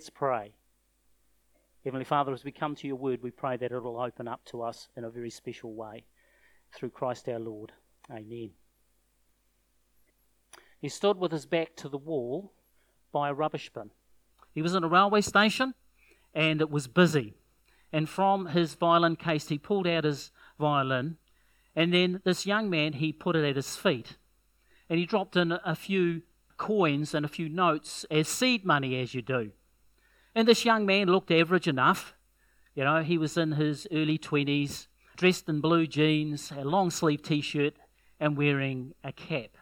Let's 0.00 0.08
pray. 0.08 0.54
Heavenly 1.84 2.06
Father, 2.06 2.32
as 2.32 2.42
we 2.42 2.52
come 2.52 2.74
to 2.76 2.86
your 2.86 2.96
word, 2.96 3.22
we 3.22 3.30
pray 3.30 3.58
that 3.58 3.70
it 3.70 3.82
will 3.82 4.00
open 4.00 4.26
up 4.26 4.42
to 4.46 4.62
us 4.62 4.88
in 4.96 5.04
a 5.04 5.10
very 5.10 5.28
special 5.28 5.74
way 5.74 6.06
through 6.74 6.88
Christ 6.88 7.28
our 7.28 7.38
Lord. 7.38 7.72
Amen. 8.10 8.52
He 10.80 10.88
stood 10.88 11.18
with 11.18 11.32
his 11.32 11.44
back 11.44 11.76
to 11.76 11.90
the 11.90 11.98
wall 11.98 12.54
by 13.12 13.28
a 13.28 13.34
rubbish 13.34 13.70
bin. 13.74 13.90
He 14.54 14.62
was 14.62 14.74
in 14.74 14.84
a 14.84 14.88
railway 14.88 15.20
station 15.20 15.74
and 16.32 16.62
it 16.62 16.70
was 16.70 16.88
busy. 16.88 17.34
And 17.92 18.08
from 18.08 18.46
his 18.46 18.72
violin 18.72 19.16
case, 19.16 19.48
he 19.48 19.58
pulled 19.58 19.86
out 19.86 20.04
his 20.04 20.30
violin. 20.58 21.18
And 21.76 21.92
then 21.92 22.22
this 22.24 22.46
young 22.46 22.70
man, 22.70 22.94
he 22.94 23.12
put 23.12 23.36
it 23.36 23.44
at 23.44 23.56
his 23.56 23.76
feet. 23.76 24.16
And 24.88 24.98
he 24.98 25.04
dropped 25.04 25.36
in 25.36 25.52
a 25.62 25.74
few 25.74 26.22
coins 26.56 27.12
and 27.12 27.26
a 27.26 27.28
few 27.28 27.50
notes 27.50 28.06
as 28.10 28.28
seed 28.28 28.64
money, 28.64 28.98
as 28.98 29.12
you 29.12 29.20
do. 29.20 29.52
And 30.34 30.46
this 30.46 30.64
young 30.64 30.86
man 30.86 31.08
looked 31.08 31.30
average 31.30 31.66
enough. 31.66 32.14
You 32.74 32.84
know, 32.84 33.02
he 33.02 33.18
was 33.18 33.36
in 33.36 33.52
his 33.52 33.86
early 33.92 34.18
20s, 34.18 34.86
dressed 35.16 35.48
in 35.48 35.60
blue 35.60 35.86
jeans, 35.86 36.52
a 36.56 36.64
long 36.64 36.90
sleeve 36.90 37.22
t 37.22 37.40
shirt, 37.40 37.74
and 38.20 38.36
wearing 38.36 38.94
a 39.02 39.12
cap. 39.12 39.56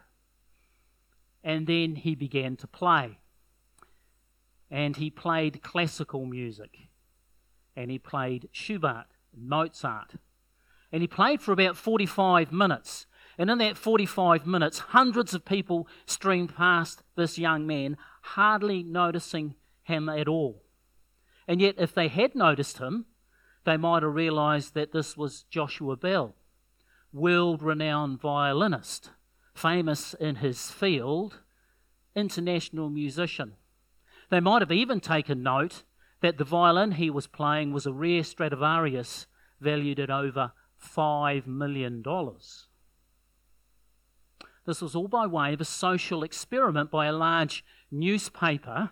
And 1.43 1.65
then 1.65 1.95
he 1.95 2.15
began 2.15 2.55
to 2.57 2.67
play. 2.67 3.19
And 4.69 4.97
he 4.97 5.09
played 5.09 5.63
classical 5.63 6.25
music. 6.25 6.77
And 7.75 7.89
he 7.89 7.97
played 7.97 8.49
Schubert, 8.51 9.07
Mozart. 9.35 10.15
And 10.91 11.01
he 11.01 11.07
played 11.07 11.41
for 11.41 11.51
about 11.51 11.77
45 11.77 12.51
minutes. 12.51 13.07
And 13.37 13.49
in 13.49 13.57
that 13.59 13.77
45 13.77 14.45
minutes, 14.45 14.79
hundreds 14.79 15.33
of 15.33 15.45
people 15.45 15.87
streamed 16.05 16.55
past 16.55 17.03
this 17.15 17.39
young 17.39 17.65
man, 17.65 17.97
hardly 18.21 18.83
noticing 18.83 19.55
him 19.89 20.07
at 20.07 20.27
all. 20.27 20.63
And 21.47 21.59
yet, 21.61 21.75
if 21.77 21.93
they 21.93 22.07
had 22.07 22.33
noticed 22.33 22.77
him, 22.77 23.05
they 23.65 23.75
might 23.75 24.03
have 24.03 24.13
realized 24.13 24.73
that 24.75 24.93
this 24.93 25.17
was 25.17 25.43
Joshua 25.43 25.97
Bell, 25.97 26.35
world 27.11 27.61
renowned 27.61 28.21
violinist, 28.21 29.11
famous 29.53 30.13
in 30.13 30.37
his 30.37 30.71
field, 30.71 31.41
international 32.15 32.89
musician. 32.89 33.55
They 34.29 34.39
might 34.39 34.61
have 34.61 34.71
even 34.71 34.99
taken 34.99 35.43
note 35.43 35.83
that 36.21 36.37
the 36.37 36.43
violin 36.43 36.93
he 36.93 37.09
was 37.09 37.27
playing 37.27 37.73
was 37.73 37.85
a 37.85 37.93
rare 37.93 38.23
Stradivarius 38.23 39.27
valued 39.59 39.99
at 39.99 40.09
over 40.09 40.53
$5 40.81 41.47
million. 41.47 42.03
This 44.65 44.81
was 44.81 44.95
all 44.95 45.07
by 45.07 45.25
way 45.25 45.53
of 45.53 45.61
a 45.61 45.65
social 45.65 46.23
experiment 46.23 46.91
by 46.91 47.07
a 47.07 47.13
large 47.13 47.65
newspaper 47.91 48.91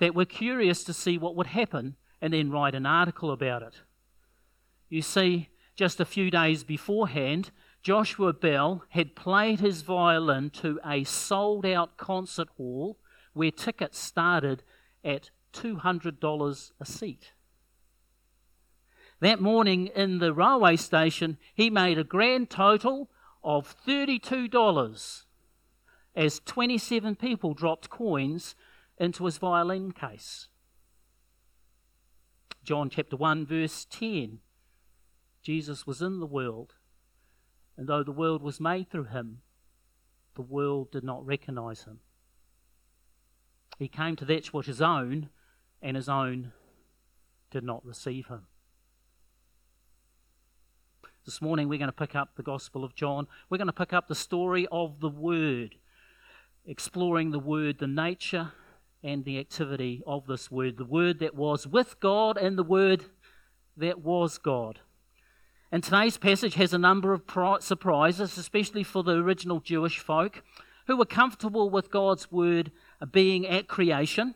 that 0.00 0.14
were 0.14 0.24
curious 0.24 0.82
to 0.84 0.92
see 0.92 1.16
what 1.16 1.36
would 1.36 1.46
happen 1.46 1.94
and 2.20 2.32
then 2.32 2.50
write 2.50 2.74
an 2.74 2.86
article 2.86 3.30
about 3.30 3.62
it. 3.62 3.74
You 4.88 5.02
see, 5.02 5.50
just 5.76 6.00
a 6.00 6.04
few 6.04 6.30
days 6.30 6.64
beforehand, 6.64 7.50
Joshua 7.82 8.32
Bell 8.32 8.84
had 8.90 9.14
played 9.14 9.60
his 9.60 9.82
violin 9.82 10.50
to 10.50 10.80
a 10.84 11.04
sold 11.04 11.64
out 11.64 11.96
concert 11.96 12.48
hall 12.56 12.98
where 13.32 13.50
tickets 13.50 13.98
started 13.98 14.62
at 15.04 15.30
$200 15.52 16.70
a 16.80 16.84
seat. 16.84 17.32
That 19.20 19.40
morning 19.40 19.88
in 19.88 20.18
the 20.18 20.32
railway 20.32 20.76
station, 20.76 21.36
he 21.54 21.68
made 21.68 21.98
a 21.98 22.04
grand 22.04 22.48
total 22.48 23.10
of 23.44 23.74
$32 23.86 25.24
as 26.16 26.40
27 26.40 27.16
people 27.16 27.54
dropped 27.54 27.90
coins 27.90 28.54
into 29.00 29.24
his 29.24 29.38
violin 29.38 29.90
case. 29.90 30.46
John 32.62 32.90
chapter 32.90 33.16
1, 33.16 33.46
verse 33.46 33.86
10 33.90 34.38
Jesus 35.42 35.86
was 35.86 36.02
in 36.02 36.20
the 36.20 36.26
world 36.26 36.74
and 37.80 37.88
though 37.88 38.02
the 38.02 38.12
world 38.12 38.42
was 38.42 38.60
made 38.60 38.90
through 38.90 39.04
him, 39.04 39.38
the 40.34 40.42
world 40.42 40.92
did 40.92 41.02
not 41.02 41.24
recognize 41.24 41.84
him. 41.84 42.00
He 43.78 43.88
came 43.88 44.16
to 44.16 44.26
that 44.26 44.52
which 44.52 44.66
his 44.66 44.82
own, 44.82 45.30
and 45.80 45.96
his 45.96 46.06
own 46.06 46.52
did 47.50 47.64
not 47.64 47.82
receive 47.86 48.26
him. 48.26 48.42
This 51.24 51.40
morning 51.40 51.70
we're 51.70 51.78
going 51.78 51.88
to 51.88 51.92
pick 51.92 52.14
up 52.14 52.36
the 52.36 52.42
Gospel 52.42 52.84
of 52.84 52.94
John. 52.94 53.26
We're 53.48 53.56
going 53.56 53.66
to 53.66 53.72
pick 53.72 53.94
up 53.94 54.08
the 54.08 54.14
story 54.14 54.66
of 54.70 55.00
the 55.00 55.08
Word, 55.08 55.76
exploring 56.66 57.30
the 57.30 57.38
Word, 57.38 57.78
the 57.78 57.86
nature 57.86 58.52
and 59.02 59.24
the 59.24 59.38
activity 59.38 60.02
of 60.06 60.26
this 60.26 60.50
Word, 60.50 60.76
the 60.76 60.84
Word 60.84 61.18
that 61.20 61.34
was 61.34 61.66
with 61.66 61.98
God 62.00 62.36
and 62.36 62.58
the 62.58 62.64
Word 62.64 63.04
that 63.76 64.00
was 64.00 64.38
God. 64.38 64.80
And 65.72 65.84
today's 65.84 66.18
passage 66.18 66.54
has 66.54 66.74
a 66.74 66.78
number 66.78 67.12
of 67.12 67.22
surprises, 67.62 68.36
especially 68.36 68.82
for 68.82 69.02
the 69.02 69.16
original 69.16 69.60
Jewish 69.60 70.00
folk 70.00 70.42
who 70.86 70.96
were 70.96 71.04
comfortable 71.04 71.70
with 71.70 71.92
God's 71.92 72.32
word 72.32 72.72
being 73.12 73.46
at 73.46 73.68
creation. 73.68 74.34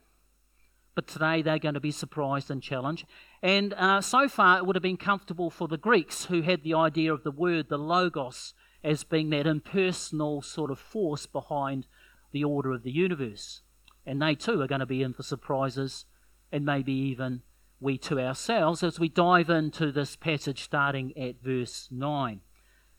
But 0.95 1.09
today 1.09 1.43
they're 1.43 1.59
going 1.59 1.75
to 1.75 1.81
be 1.81 1.91
surprised 1.91 2.53
and 2.53 2.63
challenged. 2.63 3.07
And 3.43 3.75
uh, 3.75 4.01
so 4.01 4.29
far 4.29 4.59
it 4.59 4.67
would 4.67 4.77
have 4.77 4.83
been 4.85 4.97
comfortable 4.97 5.51
for 5.51 5.67
the 5.67 5.77
Greeks 5.77 6.27
who 6.27 6.43
had 6.43 6.63
the 6.63 6.75
idea 6.75 7.13
of 7.13 7.25
the 7.25 7.33
word, 7.33 7.69
the 7.69 7.79
logos, 7.79 8.55
as 8.85 9.03
being 9.03 9.31
that 9.31 9.49
impersonal 9.49 10.41
sort 10.41 10.71
of 10.71 10.79
force 10.79 11.27
behind 11.27 11.89
the 12.31 12.45
order 12.45 12.71
of 12.71 12.85
the 12.85 12.93
universe. 12.93 13.63
And 14.07 14.21
they 14.21 14.35
too 14.35 14.61
are 14.61 14.67
going 14.67 14.81
to 14.81 14.87
be 14.87 15.03
in 15.03 15.13
for 15.13 15.23
surprises 15.23 16.05
and 16.53 16.65
maybe 16.65 16.93
even 16.93 17.43
we 17.81 17.99
to 17.99 18.19
ourselves 18.19 18.83
as 18.83 19.01
we 19.01 19.09
dive 19.09 19.51
into 19.51 19.93
this 19.93 20.17
passage 20.17 20.63
starting 20.63 21.17
at 21.19 21.43
verse 21.43 21.89
9. 21.91 22.41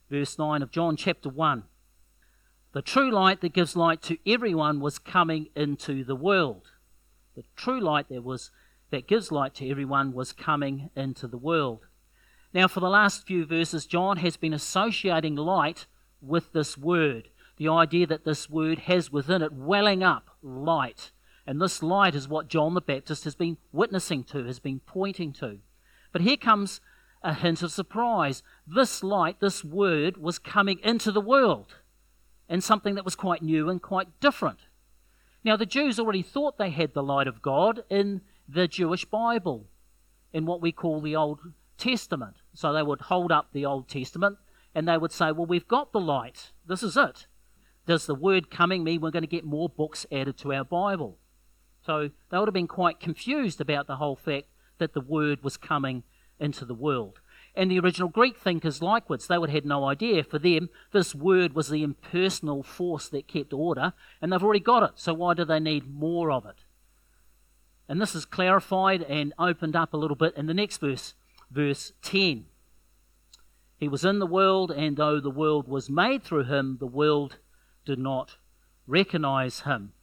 Verse 0.09 0.37
9 0.37 0.61
of 0.61 0.71
John 0.71 0.95
chapter 0.95 1.29
1. 1.29 1.63
The 2.73 2.81
true 2.81 3.09
light 3.09 3.41
that 3.41 3.53
gives 3.53 3.75
light 3.75 4.01
to 4.03 4.17
everyone 4.29 4.79
was 4.79 4.99
coming 4.99 5.47
into 5.55 6.03
the 6.03 6.15
world. 6.15 6.71
The 7.35 7.43
true 7.55 7.79
light 7.79 8.09
that 8.09 8.23
was 8.23 8.51
that 8.91 9.07
gives 9.07 9.31
light 9.31 9.55
to 9.55 9.69
everyone 9.69 10.13
was 10.13 10.31
coming 10.31 10.89
into 10.95 11.27
the 11.27 11.37
world. 11.37 11.87
Now, 12.53 12.67
for 12.67 12.79
the 12.79 12.89
last 12.89 13.25
few 13.25 13.45
verses, 13.45 13.85
John 13.85 14.17
has 14.17 14.37
been 14.37 14.53
associating 14.53 15.35
light 15.35 15.87
with 16.21 16.53
this 16.53 16.77
word. 16.77 17.29
The 17.57 17.67
idea 17.69 18.07
that 18.07 18.25
this 18.25 18.49
word 18.49 18.79
has 18.79 19.11
within 19.11 19.41
it 19.41 19.53
welling 19.53 20.03
up 20.03 20.34
light. 20.45 21.11
And 21.47 21.61
this 21.61 21.83
light 21.83 22.15
is 22.15 22.27
what 22.27 22.47
John 22.47 22.73
the 22.73 22.81
Baptist 22.81 23.23
has 23.23 23.35
been 23.35 23.57
witnessing 23.71 24.23
to, 24.25 24.45
has 24.45 24.59
been 24.59 24.79
pointing 24.79 25.33
to. 25.33 25.59
But 26.11 26.21
here 26.21 26.37
comes 26.37 26.81
a 27.21 27.33
hint 27.33 27.61
of 27.61 27.71
surprise. 27.71 28.43
This 28.65 29.03
light, 29.03 29.39
this 29.39 29.63
word, 29.63 30.17
was 30.17 30.39
coming 30.39 30.79
into 30.83 31.11
the 31.11 31.21
world 31.21 31.75
and 32.47 32.63
something 32.63 32.95
that 32.95 33.05
was 33.05 33.15
quite 33.15 33.41
new 33.41 33.69
and 33.69 33.81
quite 33.81 34.19
different. 34.19 34.59
Now, 35.43 35.55
the 35.55 35.65
Jews 35.65 35.99
already 35.99 36.21
thought 36.21 36.57
they 36.57 36.69
had 36.69 36.93
the 36.93 37.03
light 37.03 37.27
of 37.27 37.41
God 37.41 37.83
in 37.89 38.21
the 38.47 38.67
Jewish 38.67 39.05
Bible, 39.05 39.67
in 40.33 40.45
what 40.45 40.61
we 40.61 40.71
call 40.71 41.01
the 41.01 41.15
Old 41.15 41.39
Testament. 41.77 42.37
So 42.53 42.71
they 42.71 42.83
would 42.83 43.01
hold 43.01 43.31
up 43.31 43.49
the 43.51 43.65
Old 43.65 43.87
Testament 43.87 44.37
and 44.73 44.87
they 44.87 44.97
would 44.97 45.11
say, 45.11 45.31
Well, 45.31 45.45
we've 45.45 45.67
got 45.67 45.91
the 45.91 45.99
light. 45.99 46.51
This 46.67 46.83
is 46.83 46.97
it. 46.97 47.27
Does 47.85 48.05
the 48.05 48.15
word 48.15 48.49
coming 48.49 48.83
mean 48.83 49.01
we're 49.01 49.11
going 49.11 49.23
to 49.23 49.27
get 49.27 49.45
more 49.45 49.69
books 49.69 50.05
added 50.11 50.37
to 50.39 50.53
our 50.53 50.63
Bible? 50.63 51.17
So 51.85 52.09
they 52.29 52.37
would 52.37 52.47
have 52.47 52.53
been 52.53 52.67
quite 52.67 52.99
confused 52.99 53.61
about 53.61 53.87
the 53.87 53.97
whole 53.97 54.15
fact 54.15 54.47
that 54.79 54.93
the 54.93 55.01
word 55.01 55.43
was 55.43 55.57
coming 55.57 56.03
into 56.39 56.65
the 56.65 56.73
world. 56.73 57.19
And 57.55 57.71
the 57.71 57.79
original 57.79 58.09
Greek 58.09 58.37
thinkers 58.37 58.81
likewise, 58.81 59.27
they 59.27 59.37
would 59.37 59.49
have 59.49 59.63
had 59.63 59.65
no 59.65 59.85
idea. 59.85 60.23
For 60.23 60.39
them, 60.39 60.69
this 60.91 61.15
word 61.15 61.53
was 61.53 61.69
the 61.69 61.83
impersonal 61.83 62.63
force 62.63 63.07
that 63.09 63.27
kept 63.27 63.53
order, 63.53 63.93
and 64.21 64.33
they've 64.33 64.43
already 64.43 64.59
got 64.59 64.83
it. 64.83 64.91
So 64.95 65.13
why 65.13 65.35
do 65.35 65.45
they 65.45 65.59
need 65.59 65.87
more 65.87 66.31
of 66.31 66.45
it? 66.45 66.65
And 67.87 68.01
this 68.01 68.15
is 68.15 68.25
clarified 68.25 69.03
and 69.03 69.33
opened 69.39 69.75
up 69.75 69.93
a 69.93 69.97
little 69.97 70.17
bit 70.17 70.35
in 70.35 70.47
the 70.47 70.53
next 70.53 70.77
verse, 70.77 71.13
verse 71.49 71.93
10. 72.01 72.45
He 73.77 73.87
was 73.87 74.03
in 74.03 74.19
the 74.19 74.25
world, 74.25 74.71
and 74.71 74.97
though 74.97 75.19
the 75.19 75.29
world 75.29 75.67
was 75.67 75.89
made 75.89 76.23
through 76.23 76.45
him, 76.45 76.77
the 76.79 76.87
world 76.87 77.37
did 77.85 77.99
not 77.99 78.37
recognize 78.87 79.61
him. 79.61 79.93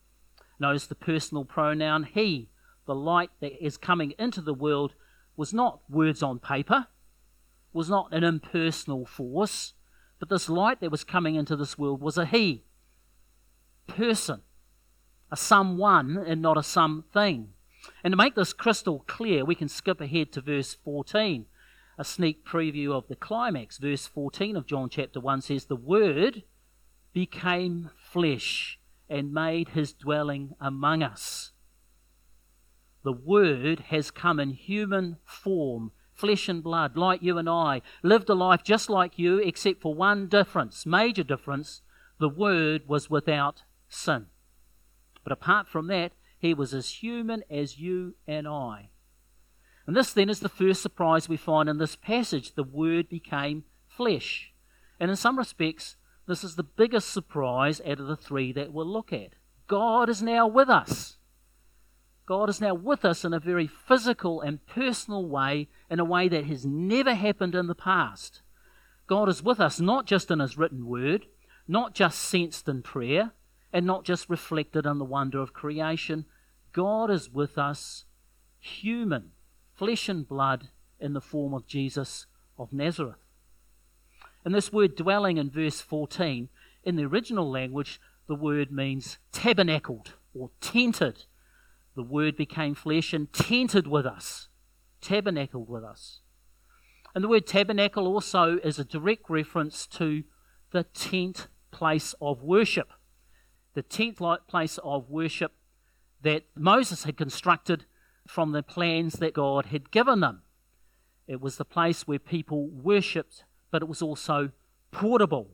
Notice 0.59 0.87
the 0.87 0.95
personal 0.95 1.45
pronoun 1.45 2.05
he. 2.05 2.49
The 2.87 2.95
light 2.95 3.31
that 3.41 3.65
is 3.65 3.77
coming 3.77 4.15
into 4.19 4.41
the 4.41 4.55
world 4.55 4.95
was 5.37 5.53
not 5.53 5.81
words 5.89 6.23
on 6.23 6.39
paper, 6.39 6.87
was 7.73 7.89
not 7.89 8.13
an 8.13 8.25
impersonal 8.25 9.07
force, 9.07 9.75
but 10.19 10.29
this 10.29 10.49
light 10.49 10.81
that 10.81 10.91
was 10.91 11.05
coming 11.05 11.35
into 11.35 11.57
this 11.57 11.79
world 11.79 12.01
was 12.01 12.17
a 12.17 12.27
he. 12.27 12.65
Person. 13.87 14.43
A 15.31 15.37
someone 15.37 16.17
and 16.17 16.43
not 16.43 16.59
a 16.59 16.63
something. 16.63 17.49
And 18.05 18.13
to 18.13 18.17
make 18.17 18.35
this 18.35 18.53
crystal 18.53 19.05
clear, 19.07 19.45
we 19.45 19.55
can 19.55 19.69
skip 19.69 20.01
ahead 20.01 20.33
to 20.33 20.41
verse 20.41 20.75
14, 20.85 21.47
a 21.99 22.05
sneak 22.05 22.45
preview 22.45 22.93
of 22.93 23.09
the 23.09 23.17
climax. 23.17 23.79
Verse 23.79 24.07
14 24.07 24.57
of 24.57 24.67
John 24.67 24.89
chapter 24.89 25.19
1 25.19 25.41
says, 25.41 25.65
The 25.65 25.77
Word 25.77 26.45
became 27.13 27.91
flesh 27.97 28.79
and 29.09 29.33
made 29.33 29.71
his 29.71 29.93
dwelling 29.93 30.55
among 30.61 31.03
us. 31.03 31.53
the 33.05 33.13
Word 33.13 33.81
has 33.89 34.11
come 34.11 34.39
in 34.39 34.51
human 34.51 35.17
form, 35.25 35.93
flesh 36.13 36.49
and 36.49 36.63
blood, 36.63 36.97
like 36.97 37.23
you 37.23 37.39
and 37.39 37.49
I, 37.49 37.83
lived 38.03 38.29
a 38.29 38.35
life 38.35 38.63
just 38.63 38.89
like 38.89 39.19
you, 39.19 39.39
except 39.39 39.83
for 39.83 39.95
one 39.95 40.29
difference, 40.29 40.87
major 40.87 41.25
difference 41.25 41.83
the 42.19 42.29
Word 42.29 42.83
was 42.87 43.11
without 43.11 43.63
sin. 43.89 44.27
But 45.25 45.33
apart 45.33 45.69
from 45.69 45.89
that, 45.89 46.13
he 46.39 46.55
was 46.55 46.73
as 46.75 47.03
human 47.03 47.43
as 47.51 47.79
you 47.79 48.15
and 48.27 48.47
I. 48.47 48.91
And 49.87 49.97
this 49.97 50.13
then 50.13 50.29
is 50.29 50.41
the 50.41 50.49
first 50.49 50.83
surprise 50.83 51.29
we 51.29 51.37
find 51.37 51.69
in 51.69 51.79
this 51.79 51.97
passage. 51.97 52.55
The 52.55 52.63
Word 52.63 53.09
became 53.09 53.65
flesh. 53.89 54.53
And 55.01 55.11
in 55.11 55.17
some 55.17 55.39
respects, 55.39 55.97
this 56.27 56.45
is 56.45 56.57
the 56.57 56.63
biggest 56.63 57.13
surprise 57.13 57.81
out 57.87 58.01
of 58.01 58.07
the 58.07 58.17
three 58.17 58.53
that 58.53 58.73
we'll 58.73 58.87
look 58.87 59.13
at. 59.13 59.35
God 59.67 60.09
is 60.09 60.23
now 60.23 60.47
with 60.47 60.69
us. 60.69 61.17
God 62.27 62.49
is 62.49 62.61
now 62.61 62.75
with 62.75 63.05
us 63.05 63.25
in 63.25 63.33
a 63.33 63.41
very 63.41 63.67
physical 63.67 64.41
and 64.41 64.65
personal 64.67 65.27
way, 65.27 65.69
in 65.91 65.99
a 65.99 66.05
way 66.05 66.29
that 66.29 66.47
has 66.47 66.65
never 66.65 67.15
happened 67.15 67.55
in 67.55 67.67
the 67.67 67.75
past. 67.75 68.43
God 69.07 69.29
is 69.29 69.43
with 69.43 69.61
us 69.61 69.81
not 69.81 70.07
just 70.07 70.31
in 70.31 70.39
His 70.39 70.57
written 70.57 70.87
word, 70.87 71.27
not 71.67 71.95
just 71.95 72.19
sensed 72.19 72.69
in 72.69 72.83
prayer, 72.83 73.33
and 73.73 73.85
not 73.85 74.05
just 74.05 74.31
reflected 74.31 74.87
in 74.87 74.99
the 74.99 75.05
wonder 75.05 75.41
of 75.41 75.53
creation. 75.53 76.27
God 76.73 77.11
is 77.11 77.29
with 77.29 77.59
us, 77.59 78.05
human, 78.61 79.33
flesh 79.75 80.09
and 80.09 80.27
blood, 80.27 80.69
in 81.01 81.15
the 81.15 81.21
form 81.21 81.53
of 81.53 81.67
Jesus 81.67 82.27
of 82.57 82.73
Nazareth. 82.73 83.22
And 84.45 84.55
this 84.55 84.73
word 84.73 84.97
dwelling 84.97 85.37
in 85.37 85.51
verse 85.51 85.81
14, 85.81 86.49
in 86.85 86.97
the 86.97 87.05
original 87.05 87.49
language, 87.51 88.01
the 88.27 88.35
word 88.35 88.73
means 88.73 89.19
tabernacled 89.31 90.15
or 90.35 90.51
tented. 90.61 91.25
The 91.95 92.03
word 92.03 92.37
became 92.37 92.75
flesh 92.75 93.13
and 93.13 93.33
tented 93.33 93.87
with 93.87 94.07
us, 94.07 94.49
tabernacled 95.01 95.69
with 95.69 95.85
us. 95.85 96.21
And 97.15 97.23
the 97.23 97.29
word 97.29 97.47
tabernacle 97.47 98.07
also 98.07 98.59
is 98.65 98.79
a 98.79 98.85
direct 98.85 99.29
reference 99.29 99.87
to 99.89 100.25
the 100.71 100.85
tent 100.85 101.49
place 101.71 102.15
of 102.21 102.43
worship. 102.43 102.93
The 103.75 103.83
tent 103.83 104.21
like 104.21 104.47
place 104.47 104.79
of 104.83 105.11
worship 105.11 105.53
that 106.23 106.45
Moses 106.57 107.05
had 107.05 107.17
constructed 107.17 107.85
from 108.27 108.53
the 108.53 108.63
plans 108.63 109.15
that 109.15 109.35
God 109.35 109.67
had 109.67 109.91
given 109.91 110.21
them. 110.21 110.43
It 111.27 111.41
was 111.41 111.57
the 111.57 111.65
place 111.65 112.07
where 112.07 112.19
people 112.19 112.69
worshipped, 112.69 113.45
but 113.73 113.83
it 113.83 113.89
was 113.89 114.03
also 114.03 114.53
portable. 114.93 115.49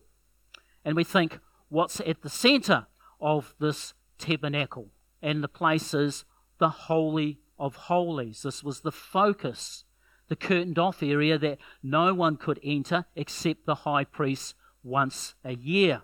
And 0.85 0.95
we 0.95 1.05
think, 1.05 1.39
what's 1.71 2.01
at 2.01 2.21
the 2.21 2.29
center 2.29 2.87
of 3.21 3.55
this 3.59 3.95
tabernacle? 4.19 4.89
And 5.23 5.43
the 5.43 5.49
place 5.49 5.95
is 5.95 6.27
the 6.59 6.69
Holy 6.69 7.39
of 7.59 7.77
Holies. 7.77 8.43
This 8.43 8.63
was 8.63 8.81
the 8.81 8.93
focus, 8.93 9.85
the 10.29 10.37
curtained 10.37 10.79
off 10.79 11.03
area 11.03 11.39
that 11.39 11.59
no 11.83 12.13
one 12.13 12.37
could 12.37 12.61
enter 12.63 13.07
except 13.17 13.65
the 13.65 13.77
high 13.77 14.05
priest 14.05 14.55
once 14.83 15.35
a 15.45 15.55
year. 15.55 16.03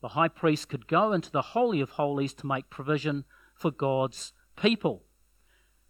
The 0.00 0.08
high 0.08 0.28
priest 0.28 0.68
could 0.68 0.86
go 0.86 1.12
into 1.12 1.30
the 1.30 1.42
Holy 1.42 1.80
of 1.80 1.90
Holies 1.90 2.34
to 2.34 2.46
make 2.46 2.70
provision 2.70 3.24
for 3.54 3.70
God's 3.70 4.32
people. 4.60 5.02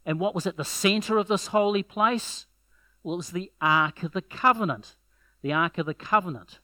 And 0.07 0.19
what 0.19 0.35
was 0.35 0.47
at 0.47 0.57
the 0.57 0.65
center 0.65 1.19
of 1.19 1.29
this 1.29 1.49
holy 1.49 1.83
place? 1.83 2.47
Well, 3.03 3.15
it 3.15 3.19
was 3.19 3.31
the 3.31 3.53
Ark 3.61 4.03
of 4.03 4.13
the 4.13 4.23
Covenant. 4.23 4.97
The 5.43 5.53
Ark 5.53 5.79
of 5.79 5.87
the 5.87 5.95
Covenant. 5.95 6.61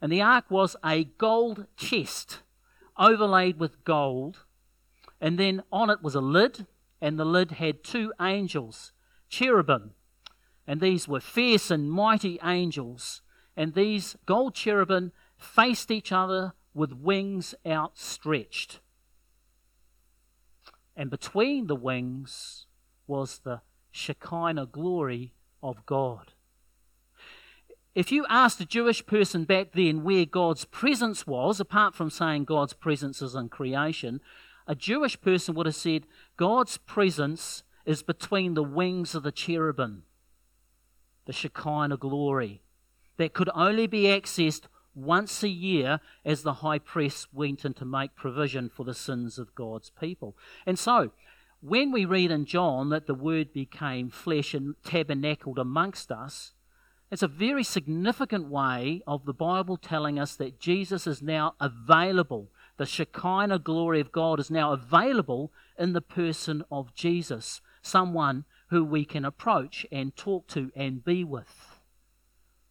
And 0.00 0.12
the 0.12 0.22
Ark 0.22 0.50
was 0.50 0.76
a 0.84 1.04
gold 1.04 1.66
chest 1.76 2.42
overlaid 2.98 3.58
with 3.58 3.84
gold. 3.84 4.44
And 5.20 5.38
then 5.38 5.62
on 5.72 5.90
it 5.90 6.02
was 6.02 6.14
a 6.14 6.20
lid, 6.20 6.66
and 7.00 7.18
the 7.18 7.24
lid 7.24 7.52
had 7.52 7.82
two 7.82 8.12
angels, 8.20 8.92
cherubim. 9.28 9.92
And 10.66 10.80
these 10.80 11.08
were 11.08 11.20
fierce 11.20 11.70
and 11.70 11.90
mighty 11.90 12.38
angels. 12.42 13.22
And 13.56 13.74
these 13.74 14.16
gold 14.26 14.54
cherubim 14.54 15.12
faced 15.36 15.90
each 15.90 16.12
other 16.12 16.52
with 16.74 16.92
wings 16.92 17.54
outstretched. 17.66 18.80
And 20.96 21.10
between 21.10 21.66
the 21.68 21.76
wings 21.76 22.66
was 23.06 23.38
the 23.38 23.62
Shekinah 23.90 24.66
glory 24.66 25.32
of 25.62 25.86
God. 25.86 26.32
If 27.98 28.12
you 28.12 28.24
asked 28.28 28.60
a 28.60 28.64
Jewish 28.64 29.04
person 29.06 29.42
back 29.42 29.72
then 29.72 30.04
where 30.04 30.24
God's 30.24 30.64
presence 30.64 31.26
was, 31.26 31.58
apart 31.58 31.96
from 31.96 32.10
saying 32.10 32.44
God's 32.44 32.72
presence 32.72 33.20
is 33.20 33.34
in 33.34 33.48
creation, 33.48 34.20
a 34.68 34.76
Jewish 34.76 35.20
person 35.20 35.56
would 35.56 35.66
have 35.66 35.74
said 35.74 36.06
God's 36.36 36.76
presence 36.76 37.64
is 37.84 38.04
between 38.04 38.54
the 38.54 38.62
wings 38.62 39.16
of 39.16 39.24
the 39.24 39.32
cherubim, 39.32 40.04
the 41.26 41.32
Shekinah 41.32 41.96
glory, 41.96 42.62
that 43.16 43.34
could 43.34 43.50
only 43.52 43.88
be 43.88 44.04
accessed 44.04 44.66
once 44.94 45.42
a 45.42 45.48
year 45.48 45.98
as 46.24 46.44
the 46.44 46.62
high 46.62 46.78
priest 46.78 47.26
went 47.34 47.64
in 47.64 47.74
to 47.74 47.84
make 47.84 48.14
provision 48.14 48.68
for 48.68 48.84
the 48.84 48.94
sins 48.94 49.40
of 49.40 49.56
God's 49.56 49.90
people. 49.90 50.36
And 50.64 50.78
so, 50.78 51.10
when 51.60 51.90
we 51.90 52.04
read 52.04 52.30
in 52.30 52.44
John 52.44 52.90
that 52.90 53.08
the 53.08 53.14
Word 53.14 53.52
became 53.52 54.08
flesh 54.08 54.54
and 54.54 54.76
tabernacled 54.84 55.58
amongst 55.58 56.12
us, 56.12 56.52
it's 57.10 57.22
a 57.22 57.28
very 57.28 57.64
significant 57.64 58.48
way 58.48 59.02
of 59.06 59.24
the 59.24 59.32
Bible 59.32 59.76
telling 59.76 60.18
us 60.18 60.36
that 60.36 60.60
Jesus 60.60 61.06
is 61.06 61.22
now 61.22 61.54
available. 61.58 62.50
The 62.76 62.86
Shekinah 62.86 63.60
glory 63.60 64.00
of 64.00 64.12
God 64.12 64.38
is 64.38 64.50
now 64.50 64.72
available 64.72 65.52
in 65.78 65.94
the 65.94 66.00
person 66.00 66.64
of 66.70 66.94
Jesus, 66.94 67.60
someone 67.82 68.44
who 68.68 68.84
we 68.84 69.04
can 69.04 69.24
approach 69.24 69.86
and 69.90 70.14
talk 70.14 70.46
to 70.48 70.70
and 70.76 71.02
be 71.04 71.24
with. 71.24 71.80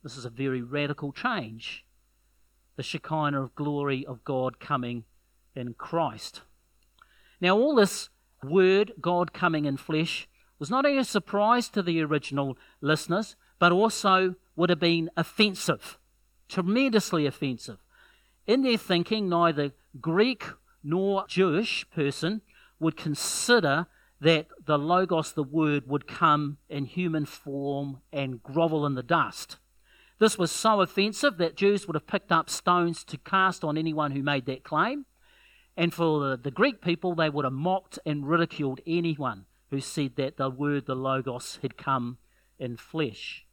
This 0.03 0.17
is 0.17 0.25
a 0.25 0.29
very 0.29 0.61
radical 0.61 1.11
change 1.11 1.83
the 2.77 2.83
Shekinah 2.83 3.41
of 3.41 3.55
glory 3.55 4.05
of 4.05 4.23
God 4.23 4.59
coming 4.59 5.03
in 5.55 5.73
Christ. 5.73 6.43
Now, 7.41 7.57
all 7.57 7.75
this 7.75 8.09
word, 8.43 8.93
God 9.01 9.33
coming 9.33 9.65
in 9.65 9.77
flesh, 9.77 10.27
was 10.59 10.69
not 10.69 10.85
a 10.85 11.03
surprise 11.03 11.69
to 11.69 11.81
the 11.81 12.01
original 12.01 12.55
listeners, 12.79 13.35
but 13.59 13.71
also 13.71 14.35
would 14.55 14.69
have 14.69 14.79
been 14.79 15.09
offensive, 15.17 15.97
tremendously 16.49 17.25
offensive. 17.25 17.77
In 18.45 18.63
their 18.63 18.77
thinking, 18.77 19.27
neither 19.29 19.71
Greek 19.99 20.45
nor 20.83 21.25
Jewish 21.27 21.85
person 21.89 22.41
would 22.79 22.95
consider 22.95 23.87
that 24.21 24.47
the 24.65 24.77
Logos, 24.77 25.33
the 25.33 25.43
Word, 25.43 25.87
would 25.87 26.07
come 26.07 26.57
in 26.69 26.85
human 26.85 27.25
form 27.25 28.01
and 28.11 28.41
grovel 28.41 28.85
in 28.85 28.95
the 28.95 29.03
dust. 29.03 29.57
This 30.19 30.37
was 30.37 30.51
so 30.51 30.81
offensive 30.81 31.37
that 31.37 31.55
Jews 31.55 31.85
would 31.85 31.95
have 31.95 32.07
picked 32.07 32.31
up 32.31 32.49
stones 32.49 33.03
to 33.05 33.17
cast 33.17 33.63
on 33.63 33.77
anyone 33.77 34.11
who 34.11 34.23
made 34.23 34.45
that 34.47 34.63
claim. 34.63 35.05
And 35.75 35.93
for 35.93 36.19
the, 36.19 36.37
the 36.37 36.51
Greek 36.51 36.81
people, 36.81 37.13
they 37.13 37.29
would 37.29 37.45
have 37.45 37.53
mocked 37.53 37.99
and 38.05 38.27
ridiculed 38.27 38.81
anyone 38.87 39.45
who 39.69 39.79
said 39.79 40.15
that 40.15 40.37
the 40.37 40.49
word, 40.49 40.87
the 40.87 40.95
Logos, 40.95 41.59
had 41.61 41.77
come 41.77 42.17
in 42.57 42.77
flesh. 42.77 43.45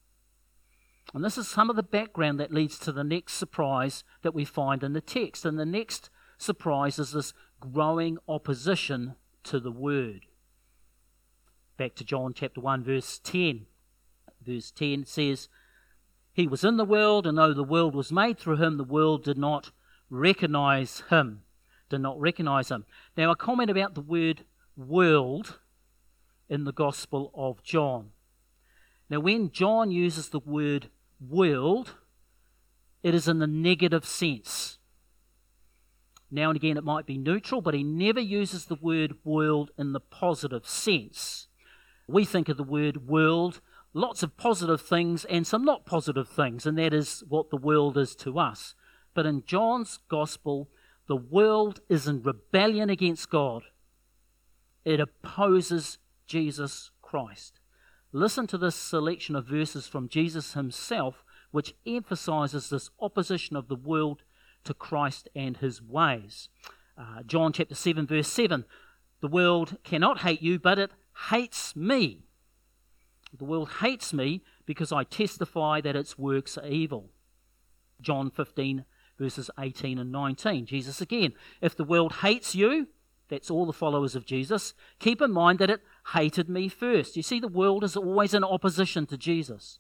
And 1.13 1.25
this 1.25 1.39
is 1.39 1.47
some 1.47 1.71
of 1.71 1.77
the 1.77 1.83
background 1.83 2.41
that 2.41 2.53
leads 2.53 2.79
to 2.81 2.93
the 2.93 3.05
next 3.05 3.35
surprise 3.35 4.05
that 4.23 4.35
we 4.35 4.45
find 4.45 4.83
in 4.83 4.95
the 4.95 5.01
text. 5.01 5.45
And 5.45 5.59
the 5.59 5.67
next 5.67 6.11
surprise 6.39 6.99
is 6.99 7.13
this 7.13 7.35
growing 7.61 8.19
opposition 8.29 9.15
to 9.45 9.61
the 9.61 9.71
word. 9.71 10.27
Back 11.77 11.95
to 11.97 12.05
John 12.05 12.33
chapter 12.35 12.61
1, 12.61 12.85
verse 12.85 13.21
10. 13.23 13.67
Verse 14.45 14.71
10 14.71 15.07
says, 15.07 15.49
he 16.35 16.49
was 16.49 16.65
in 16.65 16.77
the 16.77 16.85
world, 16.85 17.29
and 17.29 17.39
though 17.39 17.55
the 17.55 17.63
world 17.63 17.95
was 17.95 18.11
made 18.11 18.39
through 18.39 18.57
him, 18.57 18.77
the 18.77 18.83
world 18.83 19.23
did 19.23 19.39
not 19.39 19.71
recognize 20.11 21.05
him. 21.09 21.43
Did 21.89 22.01
not 22.01 22.21
recognize 22.21 22.73
him. 22.73 22.85
Now, 23.17 23.31
a 23.31 23.37
comment 23.37 23.71
about 23.71 23.95
the 23.95 24.01
word 24.01 24.45
world 24.77 25.61
in 26.49 26.65
the 26.65 26.73
Gospel 26.73 27.31
of 27.37 27.63
John. 27.63 28.11
Now, 29.11 29.21
when 29.21 29.51
John 29.51 29.91
uses 29.91 30.29
the 30.29 30.41
word 30.41 30.89
world, 31.21 31.95
it 33.03 33.15
is 33.15 33.29
in 33.29 33.39
the 33.39 33.47
negative 33.47 34.05
sense. 34.05 34.79
Now 36.31 36.51
and 36.51 36.57
again, 36.57 36.77
it 36.77 36.85
might 36.85 37.07
be 37.07 37.19
neutral, 37.19 37.61
but 37.61 37.75
he 37.75 37.83
never 37.83 38.21
uses 38.21 38.65
the 38.65 38.79
word 38.81 39.15
world 39.25 39.71
in 39.79 39.93
the 39.93 40.01
positive 40.01 40.67
sense. 40.67 41.49
We 42.09 42.25
think 42.25 42.49
of 42.49 42.57
the 42.57 42.65
word 42.65 43.09
world 43.09 43.61
lots 43.95 44.25
of 44.25 44.37
positive 44.37 44.81
things 44.81 45.25
and 45.25 45.47
some 45.47 45.65
not 45.65 45.87
positive 45.87 46.29
things, 46.29 46.67
and 46.67 46.77
that 46.77 46.93
is 46.93 47.23
what 47.29 47.51
the 47.51 47.57
world 47.57 47.97
is 47.97 48.15
to 48.17 48.39
us. 48.39 48.75
But 49.15 49.25
in 49.25 49.45
John's 49.47 50.01
gospel, 50.09 50.69
the 51.07 51.17
world 51.17 51.81
is 51.89 52.09
in 52.09 52.23
rebellion 52.23 52.91
against 52.91 53.31
God, 53.31 53.63
it 54.85 55.01
opposes 55.01 55.99
Jesus 56.27 56.91
Christ. 57.01 57.61
Listen 58.17 58.47
to 58.47 58.57
this 58.57 58.77
selection 58.77 59.35
of 59.35 59.45
verses 59.45 59.89
from 59.89 60.09
Jesus 60.09 60.55
himself, 60.55 61.25
which 61.51 61.75
emphasizes 61.85 62.71
this 62.71 62.89
opposition 63.01 63.57
of 63.57 63.67
the 63.67 63.75
world 63.75 64.23
to 64.63 64.73
Christ 64.73 65.29
and 65.35 65.57
his 65.57 65.83
ways. 65.83 66.49
Uh, 66.97 67.25
John 67.27 67.53
chapter 67.53 67.75
7, 67.75 68.07
verse 68.07 68.29
7 68.29 68.67
The 69.21 69.27
world 69.27 69.79
cannot 69.83 70.21
hate 70.21 70.41
you, 70.41 70.61
but 70.61 70.79
it 70.79 70.93
hates 71.29 71.75
me. 71.75 72.23
The 73.37 73.45
world 73.45 73.69
hates 73.81 74.13
me 74.13 74.45
because 74.65 74.93
I 74.93 75.03
testify 75.03 75.81
that 75.81 75.97
its 75.97 76.17
works 76.17 76.57
are 76.57 76.69
evil. 76.69 77.11
John 78.01 78.31
15, 78.31 78.85
verses 79.19 79.51
18 79.59 79.99
and 79.99 80.13
19. 80.13 80.67
Jesus 80.67 81.01
again, 81.01 81.33
if 81.61 81.77
the 81.77 81.83
world 81.83 82.13
hates 82.23 82.55
you, 82.55 82.87
that's 83.29 83.51
all 83.51 83.67
the 83.67 83.73
followers 83.73 84.15
of 84.15 84.25
Jesus, 84.25 84.73
keep 85.01 85.21
in 85.21 85.33
mind 85.33 85.59
that 85.59 85.71
it 85.71 85.81
hated 86.13 86.49
me 86.49 86.69
first. 86.69 87.17
You 87.17 87.23
see, 87.23 87.41
the 87.41 87.49
world 87.49 87.85
is 87.85 87.97
always 87.97 88.35
in 88.35 88.45
opposition 88.45 89.07
to 89.07 89.17
Jesus. 89.17 89.79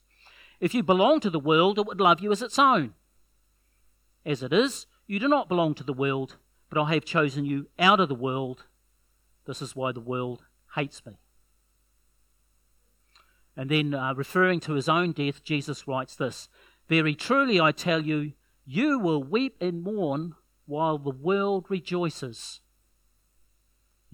If 0.60 0.74
you 0.74 0.82
belong 0.82 1.20
to 1.20 1.30
the 1.30 1.40
world, 1.40 1.78
it 1.78 1.86
would 1.86 2.00
love 2.00 2.20
you 2.20 2.32
as 2.32 2.42
its 2.42 2.58
own. 2.58 2.94
As 4.24 4.42
it 4.42 4.52
is, 4.52 4.86
you 5.06 5.18
do 5.18 5.28
not 5.28 5.48
belong 5.48 5.74
to 5.74 5.84
the 5.84 5.92
world, 5.92 6.36
but 6.70 6.80
I 6.80 6.94
have 6.94 7.04
chosen 7.04 7.44
you 7.44 7.66
out 7.78 8.00
of 8.00 8.08
the 8.08 8.14
world. 8.14 8.64
This 9.46 9.60
is 9.60 9.76
why 9.76 9.92
the 9.92 10.00
world 10.00 10.44
hates 10.74 11.04
me. 11.04 11.18
And 13.56 13.70
then, 13.70 13.94
uh, 13.94 14.14
referring 14.14 14.60
to 14.60 14.72
his 14.72 14.88
own 14.88 15.12
death, 15.12 15.44
Jesus 15.44 15.86
writes 15.86 16.16
this 16.16 16.48
Very 16.88 17.14
truly 17.14 17.60
I 17.60 17.72
tell 17.72 18.02
you, 18.02 18.32
you 18.66 18.98
will 18.98 19.22
weep 19.22 19.56
and 19.60 19.82
mourn 19.82 20.34
while 20.66 20.98
the 20.98 21.10
world 21.10 21.66
rejoices. 21.68 22.60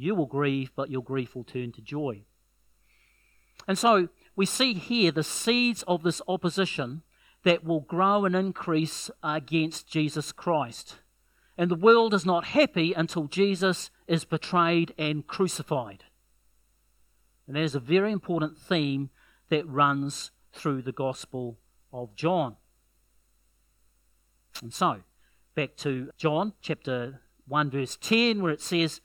You 0.01 0.15
will 0.15 0.27
grieve, 0.27 0.71
but 0.75 0.91
your 0.91 1.03
grief 1.03 1.35
will 1.35 1.45
turn 1.45 1.73
to 1.73 1.83
joy. 1.83 2.23
And 3.69 3.79
so 3.79 4.09
we 4.35 4.47
see 4.47 4.73
here 4.73 5.13
the 5.13 5.23
seeds 5.23 5.83
of 5.83 6.03
this 6.03 6.23
opposition 6.27 7.03
that 7.45 7.65
will 7.65 7.81
grow 7.81 8.25
and 8.25 8.35
increase 8.35 9.11
against 9.23 9.89
Jesus 9.89 10.33
Christ. 10.33 10.97
And 11.59 11.71
the 11.71 11.75
world 11.75 12.15
is 12.15 12.25
not 12.25 12.47
happy 12.47 12.95
until 12.95 13.25
Jesus 13.25 13.91
is 14.07 14.25
betrayed 14.25 14.95
and 14.97 15.27
crucified. 15.27 16.05
And 17.47 17.57
that 17.57 17.63
is 17.63 17.75
a 17.75 17.81
very 17.81 18.13
important 18.13 18.57
theme 18.57 19.11
that 19.51 19.69
runs 19.69 20.31
through 20.53 20.83
the 20.83 20.93
Gospel 20.93 21.59
of 21.93 22.15
John. 22.15 22.57
And 24.63 24.73
so, 24.73 25.01
back 25.55 25.77
to 25.79 26.11
John 26.17 26.55
chapter 26.63 27.21
1, 27.49 27.71
verse 27.71 27.99
10, 28.01 28.41
where 28.41 28.53
it 28.53 28.63
says, 28.63 29.01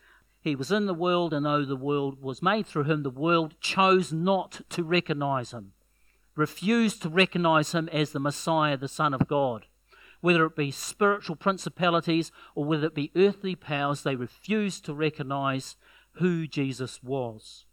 He 0.46 0.56
was 0.56 0.72
in 0.72 0.86
the 0.86 0.94
world, 0.94 1.34
and 1.34 1.44
though 1.44 1.66
the 1.66 1.76
world 1.76 2.22
was 2.22 2.44
made 2.44 2.68
through 2.68 2.84
him, 2.84 3.02
the 3.02 3.10
world 3.10 3.60
chose 3.60 4.14
not 4.14 4.62
to 4.70 4.84
recognize 4.84 5.52
him, 5.52 5.74
refused 6.36 7.02
to 7.02 7.10
recognize 7.10 7.72
him 7.72 7.90
as 7.92 8.12
the 8.12 8.20
Messiah, 8.20 8.78
the 8.78 8.88
Son 8.88 9.16
of 9.16 9.28
God. 9.28 9.66
Whether 10.22 10.46
it 10.46 10.56
be 10.56 10.70
spiritual 10.70 11.36
principalities 11.36 12.32
or 12.54 12.64
whether 12.64 12.86
it 12.86 12.94
be 12.94 13.12
earthly 13.16 13.56
powers, 13.56 14.04
they 14.04 14.16
refused 14.16 14.86
to 14.86 14.94
recognize 14.94 15.78
who 16.20 16.46
Jesus 16.46 17.02
was. 17.02 17.66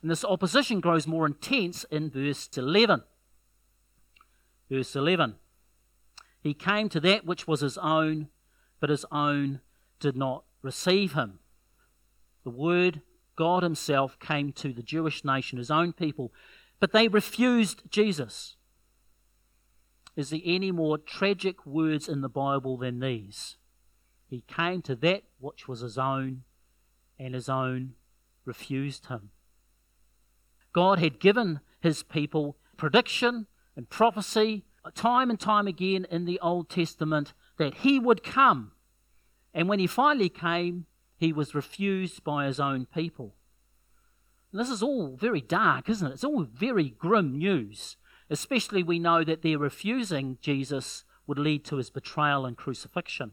And 0.00 0.10
this 0.10 0.24
opposition 0.24 0.80
grows 0.80 1.06
more 1.06 1.26
intense 1.26 1.84
in 1.90 2.08
verse 2.08 2.48
11. 2.56 3.02
Verse 4.70 4.96
11. 4.96 5.34
He 6.40 6.54
came 6.54 6.88
to 6.88 7.00
that 7.00 7.26
which 7.26 7.46
was 7.46 7.60
his 7.60 7.76
own, 7.76 8.28
but 8.80 8.88
his 8.88 9.04
own 9.12 9.60
did 10.00 10.16
not 10.16 10.44
receive 10.62 11.12
him. 11.12 11.40
The 12.48 12.54
Word, 12.54 13.02
God 13.36 13.62
Himself, 13.62 14.18
came 14.18 14.52
to 14.52 14.72
the 14.72 14.82
Jewish 14.82 15.22
nation, 15.22 15.58
His 15.58 15.70
own 15.70 15.92
people, 15.92 16.32
but 16.80 16.92
they 16.92 17.06
refused 17.06 17.82
Jesus. 17.90 18.56
Is 20.16 20.30
there 20.30 20.40
any 20.42 20.72
more 20.72 20.96
tragic 20.96 21.66
words 21.66 22.08
in 22.08 22.22
the 22.22 22.28
Bible 22.30 22.78
than 22.78 23.00
these? 23.00 23.58
He 24.30 24.44
came 24.48 24.80
to 24.80 24.96
that 24.96 25.24
which 25.38 25.68
was 25.68 25.80
His 25.80 25.98
own, 25.98 26.44
and 27.18 27.34
His 27.34 27.50
own 27.50 27.92
refused 28.46 29.08
Him. 29.08 29.28
God 30.72 30.98
had 30.98 31.20
given 31.20 31.60
His 31.80 32.02
people 32.02 32.56
prediction 32.78 33.46
and 33.76 33.90
prophecy 33.90 34.64
time 34.94 35.28
and 35.28 35.38
time 35.38 35.66
again 35.66 36.06
in 36.10 36.24
the 36.24 36.40
Old 36.40 36.70
Testament 36.70 37.34
that 37.58 37.74
he 37.74 37.98
would 37.98 38.22
come. 38.22 38.72
And 39.52 39.68
when 39.68 39.80
he 39.80 39.86
finally 39.86 40.30
came, 40.30 40.86
he 41.18 41.32
was 41.32 41.54
refused 41.54 42.24
by 42.24 42.46
his 42.46 42.60
own 42.60 42.86
people. 42.86 43.34
And 44.52 44.60
this 44.60 44.70
is 44.70 44.82
all 44.82 45.16
very 45.16 45.40
dark, 45.40 45.88
isn't 45.88 46.06
it? 46.06 46.14
It's 46.14 46.24
all 46.24 46.44
very 46.44 46.90
grim 46.90 47.36
news. 47.36 47.96
Especially 48.30 48.82
we 48.82 48.98
know 48.98 49.24
that 49.24 49.42
their 49.42 49.58
refusing 49.58 50.38
Jesus 50.40 51.04
would 51.26 51.38
lead 51.38 51.64
to 51.66 51.76
his 51.76 51.90
betrayal 51.90 52.46
and 52.46 52.56
crucifixion. 52.56 53.32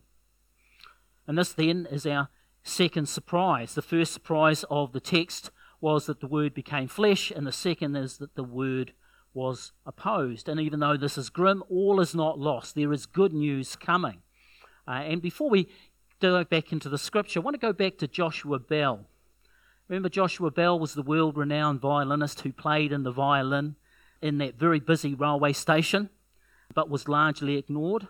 And 1.27 1.37
this 1.37 1.53
then 1.53 1.87
is 1.89 2.05
our 2.05 2.29
second 2.63 3.07
surprise. 3.07 3.75
The 3.75 3.81
first 3.81 4.13
surprise 4.13 4.65
of 4.69 4.91
the 4.91 4.99
text 4.99 5.51
was 5.79 6.05
that 6.07 6.19
the 6.19 6.27
Word 6.27 6.53
became 6.53 6.87
flesh, 6.87 7.31
and 7.31 7.45
the 7.45 7.51
second 7.51 7.95
is 7.95 8.17
that 8.17 8.35
the 8.35 8.43
Word 8.43 8.93
was 9.33 9.73
opposed. 9.85 10.49
And 10.49 10.59
even 10.59 10.79
though 10.79 10.97
this 10.97 11.17
is 11.17 11.29
grim, 11.29 11.63
all 11.69 11.99
is 11.99 12.15
not 12.15 12.39
lost. 12.39 12.75
There 12.75 12.93
is 12.93 13.05
good 13.05 13.33
news 13.33 13.75
coming. 13.75 14.21
Uh, 14.87 14.91
and 14.91 15.21
before 15.21 15.49
we 15.49 15.69
dive 16.19 16.49
back 16.49 16.71
into 16.71 16.89
the 16.89 16.97
scripture, 16.97 17.39
I 17.39 17.43
want 17.43 17.55
to 17.55 17.59
go 17.59 17.73
back 17.73 17.97
to 17.97 18.07
Joshua 18.07 18.59
Bell. 18.59 19.05
Remember, 19.87 20.09
Joshua 20.09 20.49
Bell 20.49 20.79
was 20.79 20.93
the 20.93 21.03
world 21.03 21.37
renowned 21.37 21.79
violinist 21.79 22.41
who 22.41 22.51
played 22.51 22.91
in 22.91 23.03
the 23.03 23.11
violin 23.11 23.75
in 24.21 24.37
that 24.39 24.55
very 24.57 24.79
busy 24.79 25.13
railway 25.13 25.53
station, 25.53 26.09
but 26.73 26.89
was 26.89 27.07
largely 27.07 27.57
ignored. 27.57 28.07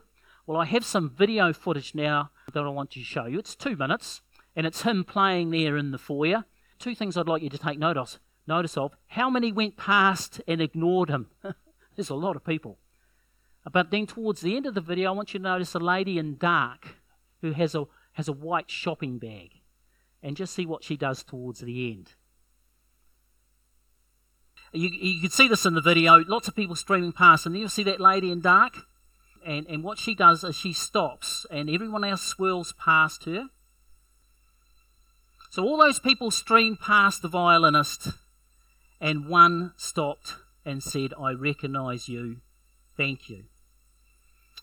Well, 0.47 0.59
I 0.59 0.65
have 0.65 0.85
some 0.85 1.09
video 1.09 1.51
footage 1.51 1.95
now 1.95 2.29
that 2.53 2.63
I 2.63 2.69
want 2.69 2.91
to 2.91 3.01
show 3.01 3.25
you. 3.25 3.39
It's 3.39 3.55
two 3.55 3.75
minutes, 3.75 4.21
and 4.55 4.65
it's 4.65 4.83
him 4.83 5.03
playing 5.03 5.49
there 5.49 5.75
in 5.75 5.91
the 5.91 5.97
foyer. 5.97 6.45
Two 6.79 6.95
things 6.95 7.17
I'd 7.17 7.27
like 7.27 7.41
you 7.41 7.49
to 7.49 7.57
take 7.57 7.79
note 7.79 7.97
of 7.97 8.19
notice 8.47 8.77
of 8.77 8.95
how 9.07 9.29
many 9.29 9.51
went 9.51 9.75
past 9.75 10.39
and 10.47 10.61
ignored 10.61 11.09
him. 11.09 11.27
There's 11.95 12.11
a 12.11 12.15
lot 12.15 12.35
of 12.35 12.45
people. 12.45 12.77
But 13.71 13.89
then 13.89 14.05
towards 14.05 14.41
the 14.41 14.55
end 14.55 14.67
of 14.67 14.75
the 14.75 14.81
video, 14.81 15.09
I 15.09 15.15
want 15.15 15.33
you 15.33 15.39
to 15.39 15.43
notice 15.43 15.73
a 15.73 15.79
lady 15.79 16.19
in 16.19 16.37
dark 16.37 16.95
who 17.45 17.53
has 17.53 17.75
a, 17.75 17.85
has 18.13 18.27
a 18.27 18.33
white 18.33 18.69
shopping 18.69 19.17
bag. 19.17 19.51
And 20.21 20.35
just 20.35 20.53
see 20.53 20.65
what 20.65 20.83
she 20.83 20.97
does 20.97 21.23
towards 21.23 21.59
the 21.59 21.91
end. 21.91 22.13
You, 24.73 24.89
you 24.89 25.21
can 25.21 25.29
see 25.29 25.47
this 25.47 25.65
in 25.65 25.75
the 25.75 25.81
video, 25.81 26.23
lots 26.27 26.47
of 26.47 26.55
people 26.55 26.75
streaming 26.75 27.11
past, 27.11 27.45
and 27.45 27.55
you'll 27.55 27.69
see 27.69 27.83
that 27.83 28.01
lady 28.01 28.31
in 28.31 28.41
dark. 28.41 28.73
And, 29.45 29.67
and 29.67 29.83
what 29.83 29.99
she 29.99 30.15
does 30.15 30.43
is 30.43 30.55
she 30.55 30.73
stops, 30.73 31.45
and 31.51 31.69
everyone 31.69 32.03
else 32.03 32.23
swirls 32.23 32.73
past 32.73 33.25
her. 33.25 33.45
So 35.51 35.63
all 35.63 35.77
those 35.77 35.99
people 35.99 36.31
stream 36.31 36.75
past 36.75 37.21
the 37.21 37.29
violinist 37.29 38.09
and 38.99 39.29
one 39.29 39.73
stopped 39.77 40.35
and 40.65 40.81
said, 40.81 41.13
I 41.19 41.31
recognize 41.31 42.09
you. 42.09 42.41
Thank 42.97 43.29
you. 43.29 43.45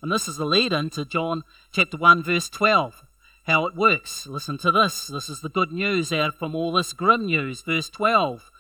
And 0.03 0.11
this 0.11 0.27
is 0.27 0.37
the 0.37 0.45
lead 0.45 0.73
in 0.73 0.91
to 0.91 1.05
John 1.05 1.45
chapter 1.73 1.97
1, 1.97 2.25
verse 2.25 2.49
12. 2.49 3.05
How 3.47 3.67
it 3.67 3.77
works. 3.77 4.27
Listen 4.27 4.59
to 4.59 4.73
this. 4.73 5.07
This 5.07 5.29
is 5.29 5.41
the 5.41 5.49
good 5.49 5.73
news 5.73 6.13
out 6.13 6.35
from 6.35 6.55
all 6.55 6.73
this 6.73 6.93
grim 6.93 7.27
news. 7.27 7.63
Verse 7.63 7.89
12. 7.89 8.51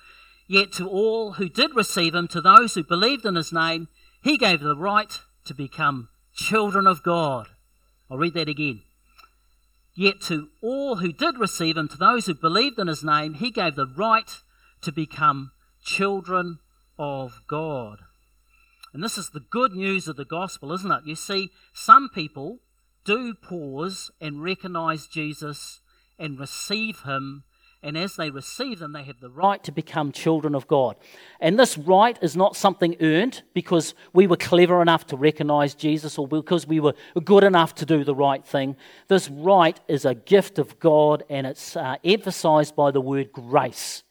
Yet 0.46 0.72
to 0.72 0.88
all 0.88 1.32
who 1.32 1.48
did 1.48 1.74
receive 1.74 2.14
him, 2.14 2.28
to 2.28 2.40
those 2.40 2.74
who 2.74 2.84
believed 2.84 3.26
in 3.26 3.34
his 3.34 3.52
name, 3.52 3.88
he 4.22 4.36
gave 4.36 4.60
the 4.60 4.76
right 4.76 5.20
to 5.44 5.54
become 5.54 6.08
children 6.32 6.86
of 6.86 7.02
God. 7.02 7.48
I'll 8.10 8.18
read 8.18 8.34
that 8.34 8.48
again. 8.48 8.82
Yet 9.94 10.20
to 10.22 10.48
all 10.62 10.96
who 10.96 11.12
did 11.12 11.38
receive 11.38 11.76
him, 11.76 11.88
to 11.88 11.96
those 11.96 12.26
who 12.26 12.34
believed 12.34 12.78
in 12.78 12.86
his 12.86 13.04
name, 13.04 13.34
he 13.34 13.50
gave 13.50 13.74
the 13.74 13.86
right 13.86 14.30
to 14.82 14.92
become 14.92 15.52
children 15.84 16.58
of 16.98 17.42
God. 17.48 17.98
And 18.92 19.02
this 19.02 19.16
is 19.16 19.30
the 19.30 19.40
good 19.40 19.72
news 19.72 20.06
of 20.06 20.16
the 20.16 20.24
gospel, 20.24 20.72
isn't 20.72 20.90
it? 20.90 21.06
You 21.06 21.14
see, 21.14 21.50
some 21.72 22.10
people 22.10 22.58
do 23.04 23.34
pause 23.34 24.10
and 24.20 24.42
recognize 24.42 25.06
Jesus 25.06 25.80
and 26.18 26.38
receive 26.38 27.00
him. 27.00 27.44
And 27.84 27.98
as 27.98 28.14
they 28.14 28.30
receive 28.30 28.78
them, 28.78 28.92
they 28.92 29.02
have 29.02 29.18
the 29.18 29.30
right 29.30 29.64
to 29.64 29.72
become 29.72 30.12
children 30.12 30.54
of 30.54 30.68
God. 30.68 30.94
And 31.40 31.58
this 31.58 31.76
right 31.76 32.16
is 32.22 32.36
not 32.36 32.54
something 32.54 32.94
earned 33.00 33.42
because 33.54 33.94
we 34.12 34.28
were 34.28 34.36
clever 34.36 34.80
enough 34.80 35.06
to 35.08 35.16
recognize 35.16 35.74
Jesus 35.74 36.16
or 36.16 36.28
because 36.28 36.64
we 36.64 36.78
were 36.78 36.94
good 37.24 37.42
enough 37.42 37.74
to 37.76 37.86
do 37.86 38.04
the 38.04 38.14
right 38.14 38.44
thing. 38.44 38.76
This 39.08 39.28
right 39.28 39.80
is 39.88 40.04
a 40.04 40.14
gift 40.14 40.60
of 40.60 40.78
God 40.78 41.24
and 41.28 41.44
it's 41.44 41.76
uh, 41.76 41.96
emphasized 42.04 42.76
by 42.76 42.92
the 42.92 43.00
word 43.00 43.32
grace. 43.32 44.04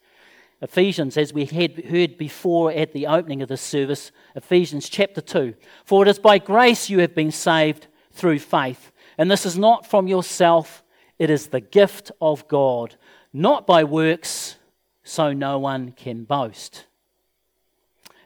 Ephesians, 0.61 1.17
as 1.17 1.33
we 1.33 1.45
had 1.45 1.85
heard 1.85 2.17
before 2.17 2.71
at 2.71 2.93
the 2.93 3.07
opening 3.07 3.41
of 3.41 3.49
this 3.49 3.61
service, 3.61 4.11
Ephesians 4.35 4.89
chapter 4.89 5.19
2. 5.19 5.55
For 5.85 6.03
it 6.03 6.07
is 6.07 6.19
by 6.19 6.37
grace 6.37 6.89
you 6.89 6.99
have 6.99 7.15
been 7.15 7.31
saved 7.31 7.87
through 8.11 8.39
faith. 8.39 8.91
And 9.17 9.29
this 9.29 9.45
is 9.45 9.57
not 9.57 9.87
from 9.87 10.07
yourself, 10.07 10.83
it 11.17 11.29
is 11.29 11.47
the 11.47 11.61
gift 11.61 12.11
of 12.21 12.47
God, 12.47 12.95
not 13.33 13.65
by 13.65 13.83
works, 13.83 14.57
so 15.03 15.33
no 15.33 15.57
one 15.57 15.93
can 15.93 16.25
boast. 16.25 16.85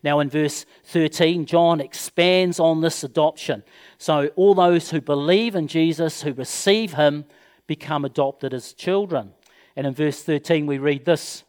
Now, 0.04 0.20
in 0.20 0.30
verse 0.30 0.66
13, 0.84 1.46
John 1.46 1.82
expands 1.82 2.60
on 2.60 2.82
this 2.82 3.04
adoption. 3.04 3.64
So, 3.98 4.30
all 4.36 4.54
those 4.54 4.92
who 4.92 5.02
believe 5.02 5.56
in 5.56 5.68
Jesus, 5.68 6.22
who 6.22 6.34
receive 6.34 6.94
him, 6.94 7.26
become 7.66 8.06
adopted 8.06 8.54
as 8.54 8.74
children. 8.74 9.34
And 9.76 9.88
in 9.88 9.96
verse 9.96 10.22
13, 10.22 10.68
we 10.68 10.78
read 10.78 11.06
this 11.06 11.44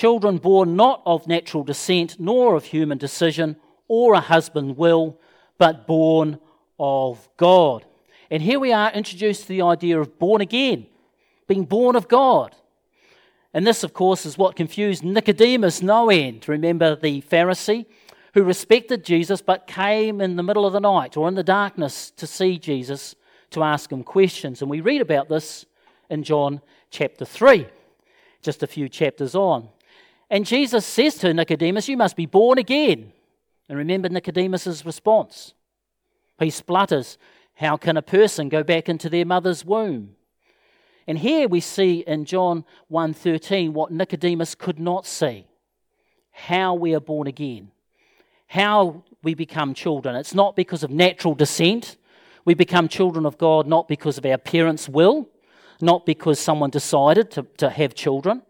children 0.00 0.38
born 0.38 0.76
not 0.76 1.02
of 1.04 1.26
natural 1.26 1.62
descent, 1.62 2.18
nor 2.18 2.54
of 2.54 2.64
human 2.64 2.96
decision, 2.96 3.54
or 3.86 4.14
a 4.14 4.20
husband 4.20 4.78
will, 4.78 5.20
but 5.58 5.86
born 5.86 6.40
of 6.78 7.28
God. 7.36 7.84
And 8.30 8.42
here 8.42 8.58
we 8.58 8.72
are 8.72 8.90
introduced 8.92 9.42
to 9.42 9.48
the 9.48 9.60
idea 9.60 10.00
of 10.00 10.18
born 10.18 10.40
again, 10.40 10.86
being 11.46 11.66
born 11.66 11.96
of 11.96 12.08
God. 12.08 12.56
And 13.52 13.66
this, 13.66 13.84
of 13.84 13.92
course, 13.92 14.24
is 14.24 14.38
what 14.38 14.56
confused 14.56 15.04
Nicodemus 15.04 15.82
no 15.82 16.08
end. 16.08 16.48
Remember 16.48 16.96
the 16.96 17.20
Pharisee 17.20 17.84
who 18.32 18.42
respected 18.42 19.04
Jesus 19.04 19.42
but 19.42 19.66
came 19.66 20.22
in 20.22 20.36
the 20.36 20.42
middle 20.42 20.64
of 20.64 20.72
the 20.72 20.80
night 20.80 21.18
or 21.18 21.28
in 21.28 21.34
the 21.34 21.42
darkness 21.42 22.10
to 22.12 22.26
see 22.26 22.58
Jesus 22.58 23.14
to 23.50 23.62
ask 23.62 23.92
him 23.92 24.02
questions. 24.02 24.62
And 24.62 24.70
we 24.70 24.80
read 24.80 25.02
about 25.02 25.28
this 25.28 25.66
in 26.08 26.22
John 26.22 26.62
chapter 26.90 27.26
3, 27.26 27.66
just 28.40 28.62
a 28.62 28.66
few 28.66 28.88
chapters 28.88 29.34
on. 29.34 29.68
And 30.30 30.46
Jesus 30.46 30.86
says 30.86 31.16
to 31.16 31.34
Nicodemus, 31.34 31.88
You 31.88 31.96
must 31.96 32.16
be 32.16 32.26
born 32.26 32.58
again. 32.58 33.12
And 33.68 33.76
remember 33.76 34.08
Nicodemus' 34.08 34.86
response. 34.86 35.54
He 36.38 36.50
splutters, 36.50 37.18
How 37.54 37.76
can 37.76 37.96
a 37.96 38.02
person 38.02 38.48
go 38.48 38.62
back 38.62 38.88
into 38.88 39.08
their 39.08 39.26
mother's 39.26 39.64
womb? 39.64 40.14
And 41.06 41.18
here 41.18 41.48
we 41.48 41.60
see 41.60 42.04
in 42.06 42.24
John 42.24 42.64
1:13 42.88 43.72
what 43.72 43.90
Nicodemus 43.90 44.54
could 44.54 44.78
not 44.78 45.06
see. 45.06 45.46
How 46.30 46.74
we 46.74 46.94
are 46.94 47.00
born 47.00 47.26
again. 47.26 47.72
How 48.46 49.02
we 49.22 49.34
become 49.34 49.74
children. 49.74 50.14
It's 50.14 50.34
not 50.34 50.54
because 50.54 50.84
of 50.84 50.90
natural 50.90 51.34
descent. 51.34 51.96
We 52.44 52.54
become 52.54 52.88
children 52.88 53.26
of 53.26 53.38
God 53.38 53.66
not 53.66 53.88
because 53.88 54.18
of 54.18 54.24
our 54.24 54.38
parents' 54.38 54.88
will, 54.88 55.28
not 55.80 56.06
because 56.06 56.38
someone 56.38 56.70
decided 56.70 57.30
to, 57.32 57.42
to 57.58 57.70
have 57.70 57.94
children. 57.94 58.42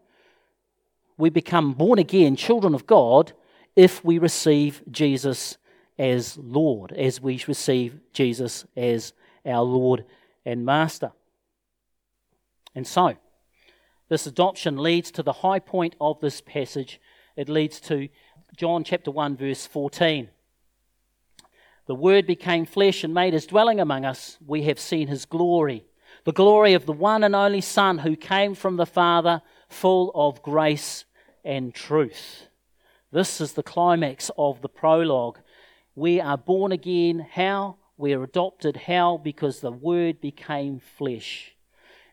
We 1.21 1.29
become 1.29 1.73
born 1.73 1.99
again 1.99 2.35
children 2.35 2.73
of 2.73 2.87
God 2.87 3.33
if 3.75 4.03
we 4.03 4.17
receive 4.17 4.81
Jesus 4.89 5.55
as 5.99 6.35
Lord, 6.35 6.91
as 6.93 7.21
we 7.21 7.39
receive 7.47 7.99
Jesus 8.11 8.65
as 8.75 9.13
our 9.45 9.61
Lord 9.61 10.03
and 10.47 10.65
Master. 10.65 11.11
And 12.73 12.87
so, 12.87 13.17
this 14.09 14.25
adoption 14.25 14.77
leads 14.77 15.11
to 15.11 15.21
the 15.21 15.31
high 15.31 15.59
point 15.59 15.95
of 16.01 16.19
this 16.21 16.41
passage. 16.41 16.99
It 17.35 17.49
leads 17.49 17.79
to 17.81 18.09
John 18.57 18.83
chapter 18.83 19.11
1, 19.11 19.37
verse 19.37 19.67
14. 19.67 20.27
The 21.85 21.93
Word 21.93 22.25
became 22.25 22.65
flesh 22.65 23.03
and 23.03 23.13
made 23.13 23.33
his 23.33 23.45
dwelling 23.45 23.79
among 23.79 24.05
us. 24.05 24.39
We 24.43 24.63
have 24.63 24.79
seen 24.79 25.07
his 25.07 25.25
glory, 25.25 25.85
the 26.23 26.33
glory 26.33 26.73
of 26.73 26.87
the 26.87 26.93
one 26.93 27.23
and 27.23 27.35
only 27.35 27.61
Son 27.61 27.99
who 27.99 28.15
came 28.15 28.55
from 28.55 28.77
the 28.77 28.87
Father, 28.87 29.43
full 29.69 30.11
of 30.15 30.41
grace 30.41 31.05
and 31.43 31.73
truth. 31.73 32.47
This 33.11 33.41
is 33.41 33.53
the 33.53 33.63
climax 33.63 34.31
of 34.37 34.61
the 34.61 34.69
prologue. 34.69 35.39
We 35.95 36.21
are 36.21 36.37
born 36.37 36.71
again. 36.71 37.27
How? 37.31 37.77
We 37.97 38.13
are 38.13 38.23
adopted. 38.23 38.77
How? 38.77 39.17
Because 39.17 39.59
the 39.59 39.71
Word 39.71 40.21
became 40.21 40.79
flesh. 40.79 41.55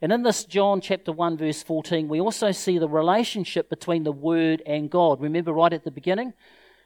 And 0.02 0.12
in 0.12 0.22
this 0.22 0.44
John 0.44 0.80
chapter 0.80 1.12
1, 1.12 1.36
verse 1.38 1.62
14, 1.62 2.08
we 2.08 2.20
also 2.20 2.52
see 2.52 2.78
the 2.78 2.88
relationship 2.88 3.68
between 3.68 4.04
the 4.04 4.12
Word 4.12 4.62
and 4.66 4.90
God. 4.90 5.20
Remember 5.20 5.52
right 5.52 5.72
at 5.72 5.84
the 5.84 5.90
beginning? 5.90 6.34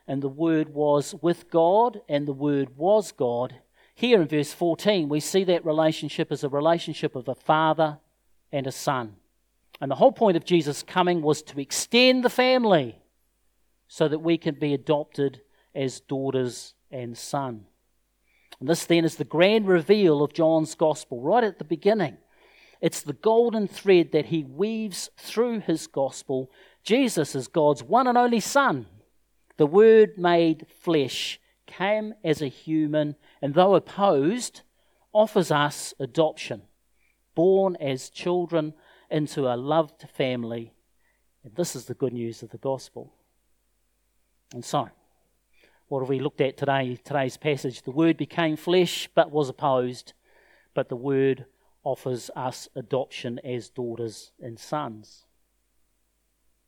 And 0.07 0.23
the 0.23 0.29
Word 0.29 0.75
was 0.75 1.15
with 1.21 1.51
God, 1.51 2.01
and 2.09 2.27
the 2.27 2.33
Word 2.33 2.77
was 2.77 3.13
God. 3.13 3.55
Here 3.95 4.21
in 4.21 4.29
verse 4.29 4.53
14, 4.53 5.09
we 5.09 5.21
see 5.21 5.45
that 5.45 5.65
relationship 5.65 6.33
as 6.33 6.45
a 6.45 6.49
relationship 6.49 7.15
of 7.15 7.29
a 7.29 7.35
father 7.35 7.99
and 8.51 8.67
a 8.67 8.73
son. 8.73 9.17
And 9.83 9.91
the 9.91 9.97
whole 9.97 10.13
point 10.13 10.37
of 10.37 10.45
Jesus' 10.45 10.85
coming 10.85 11.23
was 11.23 11.43
to 11.43 11.61
extend 11.61 12.25
the 12.25 12.31
family 12.31 13.03
so 13.89 14.07
that 14.07 14.21
we 14.21 14.39
can 14.39 14.55
be 14.55 14.75
adopted 14.75 15.41
as 15.75 15.99
daughters 15.99 16.75
and 16.93 17.19
son. 17.19 17.67
And 18.61 18.69
this 18.69 18.85
then 18.85 19.05
is 19.05 19.17
the 19.17 19.25
grand 19.25 19.67
reveal 19.67 20.23
of 20.23 20.35
John's 20.35 20.77
gospel 20.77 21.21
right 21.21 21.43
at 21.43 21.59
the 21.59 21.65
beginning. 21.65 22.17
It's 22.81 23.03
the 23.03 23.13
golden 23.13 23.67
thread 23.67 24.13
that 24.13 24.27
he 24.27 24.45
weaves 24.45 25.11
through 25.17 25.63
his 25.63 25.89
gospel. 25.89 26.53
Jesus 26.85 27.35
is 27.35 27.49
God's 27.49 27.83
one 27.83 28.07
and 28.07 28.17
only 28.17 28.39
Son. 28.39 28.87
The 29.57 29.67
Word 29.67 30.17
made 30.17 30.65
flesh 30.81 31.41
came 31.67 32.15
as 32.23 32.41
a 32.41 32.47
human, 32.47 33.17
and 33.43 33.55
though 33.55 33.75
opposed, 33.75 34.61
offers 35.13 35.51
us 35.51 35.93
adoption, 35.99 36.63
born 37.35 37.77
as 37.81 38.11
children 38.11 38.75
into 39.13 39.47
a 39.47 39.57
loved 39.57 40.09
family. 40.15 40.73
And 41.45 41.55
this 41.55 41.77
is 41.77 41.85
the 41.85 41.95
good 41.95 42.13
news 42.13 42.43
of 42.43 42.51
the 42.51 42.59
gospel. 42.59 43.13
And 44.55 44.65
so, 44.65 44.89
what 45.89 46.01
have 46.01 46.09
we 46.09 46.21
looked 46.21 46.41
at 46.41 46.57
today? 46.57 46.99
Today's 47.05 47.37
passage. 47.37 47.83
The 47.83 47.91
Word 47.91 48.17
became 48.17 48.57
flesh 48.57 49.09
but 49.15 49.31
was 49.31 49.49
opposed, 49.49 50.15
but 50.75 50.89
the 50.89 50.97
Word 50.97 51.47
offers 51.85 52.31
us 52.37 52.69
adoption 52.75 53.41
as 53.45 53.69
daughters 53.69 54.33
and 54.41 54.59
sons. 54.59 55.27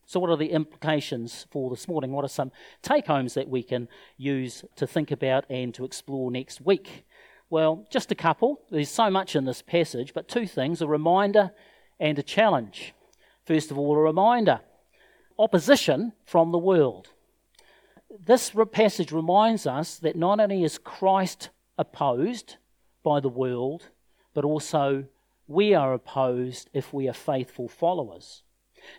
So, 0.05 0.19
what 0.19 0.29
are 0.29 0.37
the 0.37 0.51
implications 0.51 1.47
for 1.49 1.69
this 1.69 1.87
morning? 1.87 2.11
What 2.11 2.25
are 2.25 2.29
some 2.29 2.51
take 2.83 3.07
homes 3.07 3.33
that 3.33 3.49
we 3.49 3.63
can 3.63 3.87
use 4.17 4.63
to 4.75 4.85
think 4.85 5.11
about 5.11 5.45
and 5.49 5.73
to 5.73 5.85
explore 5.85 6.29
next 6.29 6.61
week? 6.61 7.05
Well, 7.49 7.87
just 7.89 8.11
a 8.11 8.15
couple. 8.15 8.61
There's 8.69 8.89
so 8.89 9.09
much 9.09 9.35
in 9.35 9.45
this 9.45 9.61
passage, 9.61 10.13
but 10.13 10.27
two 10.27 10.45
things 10.45 10.81
a 10.81 10.87
reminder 10.87 11.51
and 11.99 12.17
a 12.19 12.23
challenge. 12.23 12.93
First 13.45 13.71
of 13.71 13.77
all, 13.77 13.95
a 13.95 14.01
reminder 14.01 14.61
opposition 15.37 16.13
from 16.25 16.51
the 16.51 16.57
world. 16.57 17.09
This 18.25 18.51
passage 18.71 19.11
reminds 19.11 19.67
us 19.67 19.97
that 19.97 20.15
not 20.15 20.39
only 20.39 20.63
is 20.63 20.77
Christ 20.77 21.49
opposed 21.77 22.55
by 23.03 23.19
the 23.19 23.29
world, 23.29 23.89
but 24.33 24.45
also 24.45 25.05
we 25.47 25.73
are 25.73 25.93
opposed 25.93 26.69
if 26.73 26.93
we 26.93 27.07
are 27.09 27.13
faithful 27.13 27.67
followers. 27.67 28.43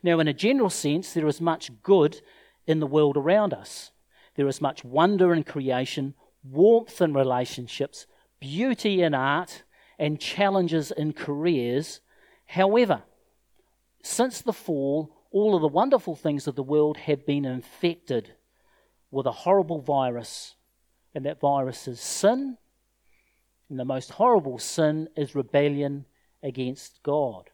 Now, 0.03 0.21
in 0.21 0.29
a 0.29 0.35
general 0.35 0.71
sense, 0.71 1.13
there 1.13 1.27
is 1.27 1.41
much 1.41 1.71
good 1.83 2.21
in 2.67 2.81
the 2.81 2.87
world 2.87 3.17
around 3.17 3.55
us. 3.55 3.93
There 4.35 4.49
is 4.49 4.61
much 4.61 4.85
wonder 4.85 5.33
in 5.33 5.45
creation, 5.45 6.15
warmth 6.45 7.01
in 7.01 7.15
relationships, 7.15 8.07
beauty 8.41 9.03
in 9.03 9.15
art, 9.15 9.63
and 9.99 10.21
challenges 10.21 10.91
in 10.91 11.13
careers. 11.13 12.01
However, 12.47 13.03
since 14.03 14.41
the 14.41 14.53
fall, 14.53 15.13
all 15.31 15.55
of 15.55 15.63
the 15.63 15.69
wonderful 15.69 16.17
things 16.17 16.47
of 16.47 16.55
the 16.55 16.63
world 16.63 16.97
have 16.97 17.27
been 17.27 17.45
infected 17.45 18.35
with 19.11 19.27
a 19.27 19.33
horrible 19.33 19.81
virus, 19.81 20.55
and 21.15 21.25
that 21.27 21.41
virus 21.41 21.89
is 21.89 22.01
sin, 22.01 22.57
and 23.69 23.79
the 23.79 23.85
most 23.85 24.13
horrible 24.13 24.59
sin 24.59 25.09
is 25.17 25.35
rebellion 25.35 26.07
against 26.43 27.03
God. 27.03 27.51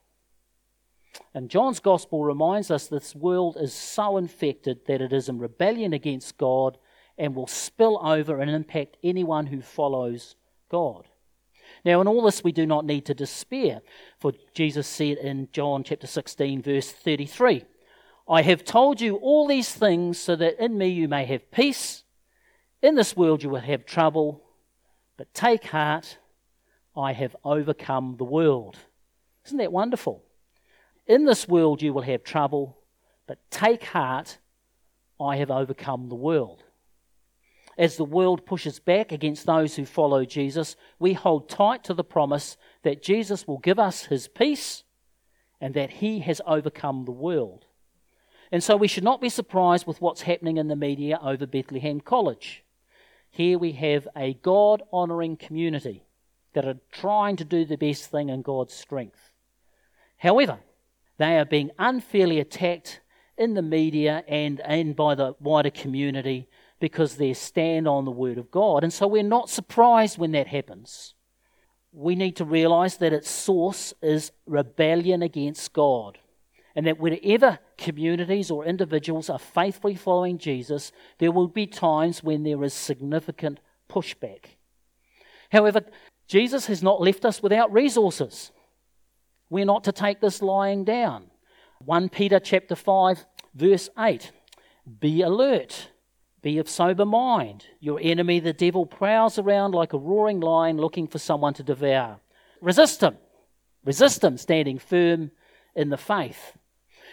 And 1.34 1.50
John's 1.50 1.80
gospel 1.80 2.24
reminds 2.24 2.70
us 2.70 2.86
this 2.86 3.14
world 3.14 3.56
is 3.58 3.72
so 3.72 4.16
infected 4.16 4.86
that 4.86 5.00
it 5.00 5.12
is 5.12 5.28
in 5.28 5.38
rebellion 5.38 5.92
against 5.92 6.38
God 6.38 6.78
and 7.18 7.34
will 7.34 7.46
spill 7.46 8.00
over 8.02 8.40
and 8.40 8.50
impact 8.50 8.96
anyone 9.02 9.46
who 9.46 9.60
follows 9.60 10.36
God. 10.70 11.08
Now, 11.84 12.00
in 12.00 12.08
all 12.08 12.22
this, 12.22 12.44
we 12.44 12.52
do 12.52 12.66
not 12.66 12.84
need 12.84 13.06
to 13.06 13.14
despair, 13.14 13.80
for 14.18 14.32
Jesus 14.54 14.86
said 14.86 15.18
in 15.18 15.48
John 15.52 15.82
chapter 15.82 16.06
16, 16.06 16.62
verse 16.62 16.92
33 16.92 17.64
I 18.28 18.42
have 18.42 18.64
told 18.64 19.00
you 19.00 19.16
all 19.16 19.48
these 19.48 19.72
things 19.72 20.18
so 20.18 20.36
that 20.36 20.62
in 20.62 20.78
me 20.78 20.88
you 20.88 21.08
may 21.08 21.24
have 21.26 21.50
peace. 21.50 22.04
In 22.80 22.94
this 22.94 23.16
world 23.16 23.42
you 23.42 23.50
will 23.50 23.60
have 23.60 23.84
trouble, 23.84 24.42
but 25.16 25.34
take 25.34 25.64
heart, 25.64 26.18
I 26.96 27.12
have 27.12 27.34
overcome 27.44 28.16
the 28.16 28.24
world. 28.24 28.78
Isn't 29.46 29.58
that 29.58 29.72
wonderful? 29.72 30.22
In 31.06 31.24
this 31.24 31.48
world 31.48 31.82
you 31.82 31.92
will 31.92 32.02
have 32.02 32.22
trouble, 32.22 32.78
but 33.26 33.38
take 33.50 33.82
heart, 33.82 34.38
I 35.20 35.36
have 35.36 35.50
overcome 35.50 36.08
the 36.08 36.14
world. 36.14 36.62
As 37.78 37.96
the 37.96 38.04
world 38.04 38.44
pushes 38.44 38.78
back 38.78 39.12
against 39.12 39.46
those 39.46 39.76
who 39.76 39.86
follow 39.86 40.24
Jesus, 40.24 40.76
we 40.98 41.14
hold 41.14 41.48
tight 41.48 41.84
to 41.84 41.94
the 41.94 42.04
promise 42.04 42.56
that 42.82 43.02
Jesus 43.02 43.46
will 43.46 43.58
give 43.58 43.78
us 43.78 44.06
his 44.06 44.28
peace 44.28 44.84
and 45.60 45.74
that 45.74 45.90
he 45.90 46.20
has 46.20 46.40
overcome 46.46 47.04
the 47.04 47.12
world. 47.12 47.66
And 48.50 48.62
so 48.62 48.76
we 48.76 48.88
should 48.88 49.04
not 49.04 49.22
be 49.22 49.30
surprised 49.30 49.86
with 49.86 50.02
what's 50.02 50.22
happening 50.22 50.58
in 50.58 50.68
the 50.68 50.76
media 50.76 51.18
over 51.22 51.46
Bethlehem 51.46 52.00
College. 52.00 52.62
Here 53.30 53.58
we 53.58 53.72
have 53.72 54.06
a 54.14 54.34
God 54.34 54.82
honouring 54.92 55.38
community 55.38 56.04
that 56.52 56.66
are 56.66 56.76
trying 56.90 57.36
to 57.36 57.44
do 57.44 57.64
the 57.64 57.78
best 57.78 58.10
thing 58.10 58.28
in 58.28 58.42
God's 58.42 58.74
strength. 58.74 59.30
However, 60.18 60.58
they 61.16 61.38
are 61.38 61.46
being 61.46 61.70
unfairly 61.78 62.40
attacked 62.40 63.00
in 63.38 63.54
the 63.54 63.62
media 63.62 64.22
and, 64.28 64.60
and 64.60 64.94
by 64.94 65.14
the 65.14 65.34
wider 65.40 65.70
community 65.70 66.48
because 66.82 67.14
they 67.14 67.32
stand 67.32 67.86
on 67.86 68.04
the 68.04 68.10
Word 68.10 68.38
of 68.38 68.50
God. 68.50 68.82
And 68.82 68.92
so 68.92 69.06
we're 69.06 69.22
not 69.22 69.48
surprised 69.48 70.18
when 70.18 70.32
that 70.32 70.48
happens. 70.48 71.14
We 71.92 72.16
need 72.16 72.34
to 72.38 72.44
realize 72.44 72.96
that 72.96 73.12
its 73.12 73.30
source 73.30 73.94
is 74.02 74.32
rebellion 74.46 75.22
against 75.22 75.72
God. 75.72 76.18
and 76.74 76.86
that 76.86 76.98
wherever 76.98 77.58
communities 77.76 78.50
or 78.50 78.64
individuals 78.64 79.28
are 79.28 79.38
faithfully 79.38 79.94
following 79.94 80.38
Jesus, 80.38 80.90
there 81.18 81.30
will 81.30 81.46
be 81.46 81.66
times 81.66 82.24
when 82.24 82.42
there 82.42 82.64
is 82.64 82.72
significant 82.72 83.60
pushback. 83.90 84.56
However, 85.50 85.82
Jesus 86.26 86.66
has 86.66 86.82
not 86.82 87.00
left 87.00 87.26
us 87.26 87.42
without 87.42 87.70
resources. 87.72 88.52
We're 89.50 89.66
not 89.66 89.84
to 89.84 89.92
take 89.92 90.22
this 90.22 90.40
lying 90.40 90.84
down. 90.84 91.30
1 91.84 92.08
Peter 92.08 92.40
chapter 92.40 92.74
5 92.74 93.26
verse 93.54 93.90
8 93.98 94.32
Be 94.98 95.20
alert, 95.20 95.91
be 96.42 96.58
of 96.58 96.68
sober 96.68 97.04
mind. 97.04 97.66
Your 97.80 97.98
enemy 98.02 98.40
the 98.40 98.52
devil 98.52 98.84
prowls 98.84 99.38
around 99.38 99.72
like 99.72 99.92
a 99.92 99.98
roaring 99.98 100.40
lion 100.40 100.76
looking 100.76 101.06
for 101.06 101.18
someone 101.18 101.54
to 101.54 101.62
devour. 101.62 102.18
Resist 102.60 103.00
him. 103.00 103.16
Resist 103.84 104.22
him 104.22 104.36
standing 104.36 104.78
firm 104.78 105.30
in 105.74 105.90
the 105.90 105.96
faith. 105.96 106.56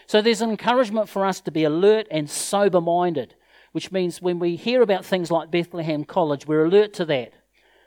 So 0.07 0.21
there's 0.21 0.41
an 0.41 0.49
encouragement 0.49 1.07
for 1.07 1.25
us 1.25 1.39
to 1.41 1.51
be 1.51 1.63
alert 1.63 2.07
and 2.09 2.29
sober 2.29 2.81
minded, 2.81 3.35
which 3.71 3.91
means 3.91 4.21
when 4.21 4.39
we 4.39 4.55
hear 4.55 4.81
about 4.81 5.05
things 5.05 5.29
like 5.29 5.51
Bethlehem 5.51 6.03
College, 6.03 6.47
we're 6.47 6.65
alert 6.65 6.93
to 6.93 7.05
that. 7.05 7.33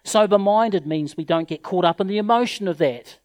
Sober 0.04 0.38
minded 0.38 0.86
means 0.86 1.16
we 1.16 1.24
don't 1.24 1.48
get 1.48 1.62
caught 1.62 1.84
up 1.84 2.00
in 2.00 2.06
the 2.06 2.18
emotion 2.18 2.68
of 2.68 2.78
that, 2.78 3.18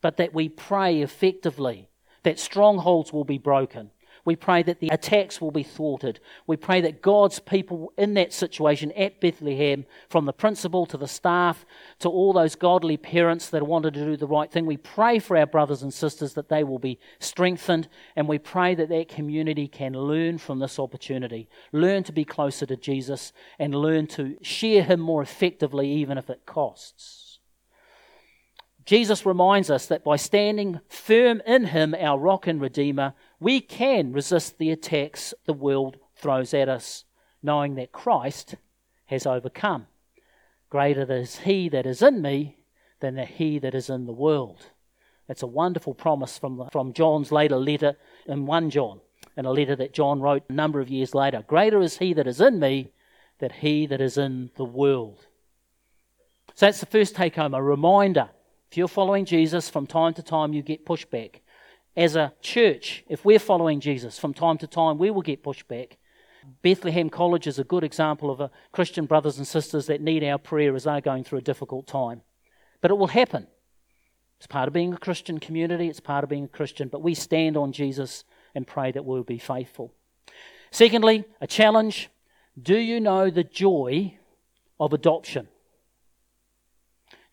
but 0.00 0.16
that 0.16 0.34
we 0.34 0.48
pray 0.48 1.02
effectively, 1.02 1.88
that 2.22 2.38
strongholds 2.38 3.12
will 3.12 3.24
be 3.24 3.38
broken, 3.38 3.90
we 4.24 4.36
pray 4.36 4.62
that 4.62 4.78
the 4.78 4.88
attacks 4.88 5.40
will 5.40 5.50
be 5.50 5.64
thwarted. 5.64 6.20
We 6.46 6.56
pray 6.56 6.80
that 6.82 7.02
God's 7.02 7.40
people 7.40 7.92
in 7.96 8.14
that 8.14 8.32
situation 8.32 8.92
at 8.92 9.20
Bethlehem, 9.20 9.84
from 10.08 10.26
the 10.26 10.32
principal 10.32 10.86
to 10.86 10.96
the 10.96 11.08
staff 11.08 11.66
to 11.98 12.08
all 12.08 12.32
those 12.32 12.54
godly 12.54 12.96
parents 12.96 13.48
that 13.50 13.66
wanted 13.66 13.94
to 13.94 14.04
do 14.04 14.16
the 14.16 14.28
right 14.28 14.50
thing, 14.50 14.64
we 14.64 14.76
pray 14.76 15.18
for 15.18 15.36
our 15.36 15.46
brothers 15.46 15.82
and 15.82 15.92
sisters 15.92 16.34
that 16.34 16.48
they 16.48 16.62
will 16.62 16.78
be 16.78 17.00
strengthened. 17.18 17.88
And 18.14 18.28
we 18.28 18.38
pray 18.38 18.76
that 18.76 18.88
that 18.90 19.08
community 19.08 19.66
can 19.66 19.92
learn 19.92 20.38
from 20.38 20.60
this 20.60 20.78
opportunity, 20.78 21.48
learn 21.72 22.04
to 22.04 22.12
be 22.12 22.24
closer 22.24 22.64
to 22.66 22.76
Jesus, 22.76 23.32
and 23.58 23.74
learn 23.74 24.06
to 24.08 24.36
share 24.40 24.84
Him 24.84 25.00
more 25.00 25.22
effectively, 25.22 25.90
even 25.90 26.16
if 26.16 26.30
it 26.30 26.46
costs. 26.46 27.32
Jesus 28.84 29.24
reminds 29.24 29.70
us 29.70 29.86
that 29.86 30.02
by 30.02 30.16
standing 30.16 30.80
firm 30.88 31.40
in 31.46 31.66
Him, 31.66 31.94
our 31.94 32.18
rock 32.18 32.46
and 32.46 32.60
redeemer, 32.60 33.14
we 33.42 33.60
can 33.60 34.12
resist 34.12 34.58
the 34.58 34.70
attacks 34.70 35.34
the 35.46 35.52
world 35.52 35.96
throws 36.14 36.54
at 36.54 36.68
us, 36.68 37.04
knowing 37.42 37.74
that 37.74 37.90
Christ 37.90 38.54
has 39.06 39.26
overcome. 39.26 39.88
Greater 40.70 41.12
is 41.12 41.40
He 41.40 41.68
that 41.68 41.84
is 41.84 42.02
in 42.02 42.22
me 42.22 42.58
than 43.00 43.16
the 43.16 43.24
He 43.24 43.58
that 43.58 43.74
is 43.74 43.90
in 43.90 44.06
the 44.06 44.12
world. 44.12 44.68
That's 45.26 45.42
a 45.42 45.48
wonderful 45.48 45.92
promise 45.92 46.38
from, 46.38 46.68
from 46.70 46.92
John's 46.92 47.32
later 47.32 47.56
letter 47.56 47.96
in 48.26 48.46
1 48.46 48.70
John, 48.70 49.00
and 49.36 49.46
a 49.46 49.50
letter 49.50 49.74
that 49.74 49.92
John 49.92 50.20
wrote 50.20 50.44
a 50.48 50.52
number 50.52 50.80
of 50.80 50.88
years 50.88 51.12
later. 51.12 51.44
Greater 51.46 51.80
is 51.80 51.98
He 51.98 52.12
that 52.14 52.28
is 52.28 52.40
in 52.40 52.60
me 52.60 52.92
than 53.40 53.50
He 53.50 53.86
that 53.86 54.00
is 54.00 54.16
in 54.16 54.50
the 54.56 54.64
world. 54.64 55.26
So 56.54 56.66
that's 56.66 56.80
the 56.80 56.86
first 56.86 57.16
take 57.16 57.34
home, 57.34 57.54
a 57.54 57.62
reminder 57.62 58.30
if 58.70 58.78
you're 58.78 58.88
following 58.88 59.26
Jesus, 59.26 59.68
from 59.68 59.86
time 59.86 60.14
to 60.14 60.22
time 60.22 60.54
you 60.54 60.62
get 60.62 60.86
pushback. 60.86 61.41
As 61.96 62.16
a 62.16 62.32
church, 62.40 63.04
if 63.08 63.24
we're 63.24 63.38
following 63.38 63.80
Jesus, 63.80 64.18
from 64.18 64.32
time 64.32 64.58
to 64.58 64.66
time 64.66 64.98
we 64.98 65.10
will 65.10 65.22
get 65.22 65.42
pushback. 65.42 65.92
Bethlehem 66.62 67.10
College 67.10 67.46
is 67.46 67.58
a 67.58 67.64
good 67.64 67.84
example 67.84 68.30
of 68.30 68.40
a 68.40 68.50
Christian 68.72 69.06
brothers 69.06 69.38
and 69.38 69.46
sisters 69.46 69.86
that 69.86 70.00
need 70.00 70.24
our 70.24 70.38
prayer 70.38 70.74
as 70.74 70.84
they're 70.84 71.00
going 71.00 71.22
through 71.22 71.38
a 71.38 71.42
difficult 71.42 71.86
time. 71.86 72.22
But 72.80 72.90
it 72.90 72.98
will 72.98 73.08
happen. 73.08 73.46
It's 74.38 74.46
part 74.48 74.66
of 74.66 74.74
being 74.74 74.92
a 74.92 74.98
Christian 74.98 75.38
community, 75.38 75.88
it's 75.88 76.00
part 76.00 76.24
of 76.24 76.30
being 76.30 76.44
a 76.44 76.48
Christian, 76.48 76.88
but 76.88 77.02
we 77.02 77.14
stand 77.14 77.56
on 77.56 77.72
Jesus 77.72 78.24
and 78.54 78.66
pray 78.66 78.90
that 78.90 79.04
we'll 79.04 79.22
be 79.22 79.38
faithful. 79.38 79.94
Secondly, 80.72 81.24
a 81.40 81.46
challenge. 81.46 82.08
Do 82.60 82.76
you 82.76 83.00
know 83.00 83.30
the 83.30 83.44
joy 83.44 84.18
of 84.80 84.92
adoption? 84.92 85.48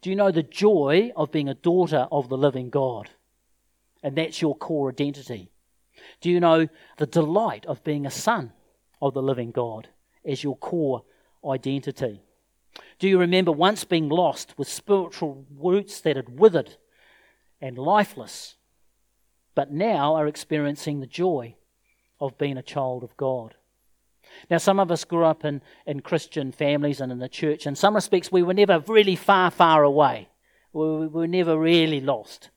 Do 0.02 0.10
you 0.10 0.16
know 0.16 0.32
the 0.32 0.44
joy 0.44 1.12
of 1.16 1.32
being 1.32 1.50
a 1.50 1.56
daughter 1.56 2.08
of 2.12 2.30
the 2.30 2.38
living 2.38 2.70
God? 2.70 3.10
And 4.04 4.16
that's 4.16 4.42
your 4.42 4.56
core 4.56 4.90
identity. 4.90 5.52
Do 6.22 6.30
you 6.30 6.40
know 6.40 6.68
the 6.98 7.06
delight 7.06 7.66
of 7.66 7.84
being 7.84 8.06
a 8.06 8.12
son 8.12 8.54
of 9.02 9.14
the 9.14 9.22
living 9.22 9.52
God 9.52 9.90
as 10.26 10.44
your 10.44 10.58
core 10.58 11.04
identity? 11.46 12.22
Do 13.00 13.08
you 13.08 13.20
remember 13.20 13.52
once 13.52 13.84
being 13.84 14.10
lost 14.10 14.58
with 14.58 14.68
spiritual 14.68 15.46
roots 15.58 16.02
that 16.02 16.16
had 16.16 16.40
withered 16.40 16.76
and 17.62 17.78
lifeless, 17.78 18.56
but 19.56 19.72
now 19.72 20.16
are 20.16 20.28
experiencing 20.28 21.00
the 21.00 21.08
joy 21.08 21.56
of 22.20 22.38
being 22.38 22.58
a 22.58 22.64
child 22.64 23.04
of 23.04 23.16
God? 23.18 23.56
Now, 24.50 24.58
some 24.58 24.80
of 24.80 24.92
us 24.92 25.04
grew 25.06 25.26
up 25.26 25.44
in, 25.44 25.62
in 25.86 26.02
Christian 26.02 26.52
families 26.52 27.02
and 27.02 27.12
in 27.12 27.20
the 27.20 27.30
church. 27.30 27.66
In 27.66 27.76
some 27.76 27.96
respects, 27.96 28.32
we 28.32 28.44
were 28.44 28.54
never 28.54 28.84
really 28.88 29.16
far, 29.16 29.50
far 29.50 29.84
away. 29.84 30.30
We, 30.72 30.86
we 30.86 31.08
were 31.08 31.28
never 31.28 31.58
really 31.58 32.00
lost. 32.00 32.50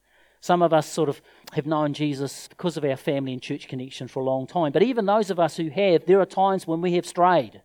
Some 0.43 0.61
of 0.61 0.73
us 0.73 0.91
sort 0.91 1.07
of 1.07 1.21
have 1.53 1.65
known 1.65 1.93
Jesus 1.93 2.49
because 2.49 2.75
of 2.75 2.83
our 2.83 2.97
family 2.97 3.31
and 3.31 3.41
church 3.41 3.69
connection 3.69 4.09
for 4.09 4.19
a 4.19 4.25
long 4.25 4.45
time. 4.45 4.73
But 4.73 4.83
even 4.83 5.05
those 5.05 5.29
of 5.29 5.39
us 5.39 5.55
who 5.55 5.69
have, 5.69 6.05
there 6.05 6.19
are 6.19 6.25
times 6.25 6.67
when 6.67 6.81
we 6.81 6.95
have 6.95 7.05
strayed. 7.05 7.61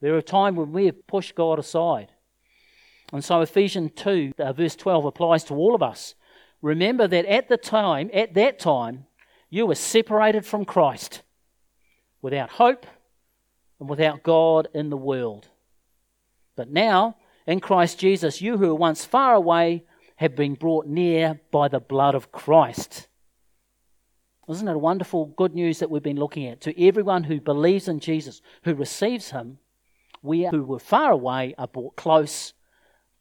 There 0.00 0.14
are 0.14 0.22
times 0.22 0.56
when 0.56 0.70
we 0.70 0.86
have 0.86 1.04
pushed 1.08 1.34
God 1.34 1.58
aside. 1.58 2.12
And 3.12 3.24
so 3.24 3.40
Ephesians 3.40 3.90
2, 3.96 4.34
uh, 4.38 4.52
verse 4.52 4.76
12, 4.76 5.06
applies 5.06 5.42
to 5.42 5.54
all 5.54 5.74
of 5.74 5.82
us. 5.82 6.14
Remember 6.60 7.08
that 7.08 7.26
at 7.26 7.48
the 7.48 7.56
time, 7.56 8.10
at 8.14 8.34
that 8.34 8.60
time, 8.60 9.06
you 9.50 9.66
were 9.66 9.74
separated 9.74 10.46
from 10.46 10.64
Christ, 10.64 11.22
without 12.20 12.50
hope 12.50 12.86
and 13.80 13.88
without 13.88 14.22
God 14.22 14.68
in 14.72 14.88
the 14.90 14.96
world. 14.96 15.48
But 16.54 16.70
now, 16.70 17.16
in 17.44 17.58
Christ 17.58 17.98
Jesus, 17.98 18.40
you 18.40 18.58
who 18.58 18.68
were 18.68 18.74
once 18.76 19.04
far 19.04 19.34
away 19.34 19.82
have 20.22 20.36
been 20.36 20.54
brought 20.54 20.86
near 20.86 21.40
by 21.50 21.66
the 21.68 21.80
blood 21.80 22.14
of 22.14 22.30
Christ. 22.30 23.08
Isn't 24.48 24.68
it 24.68 24.74
a 24.74 24.78
wonderful 24.78 25.26
good 25.26 25.52
news 25.54 25.80
that 25.80 25.90
we've 25.90 26.02
been 26.02 26.16
looking 26.16 26.46
at? 26.46 26.60
To 26.62 26.86
everyone 26.86 27.24
who 27.24 27.40
believes 27.40 27.88
in 27.88 27.98
Jesus, 27.98 28.40
who 28.62 28.74
receives 28.74 29.32
him, 29.32 29.58
we 30.22 30.44
who 30.44 30.62
were 30.62 30.78
far 30.78 31.10
away 31.10 31.54
are 31.58 31.66
brought 31.66 31.96
close, 31.96 32.52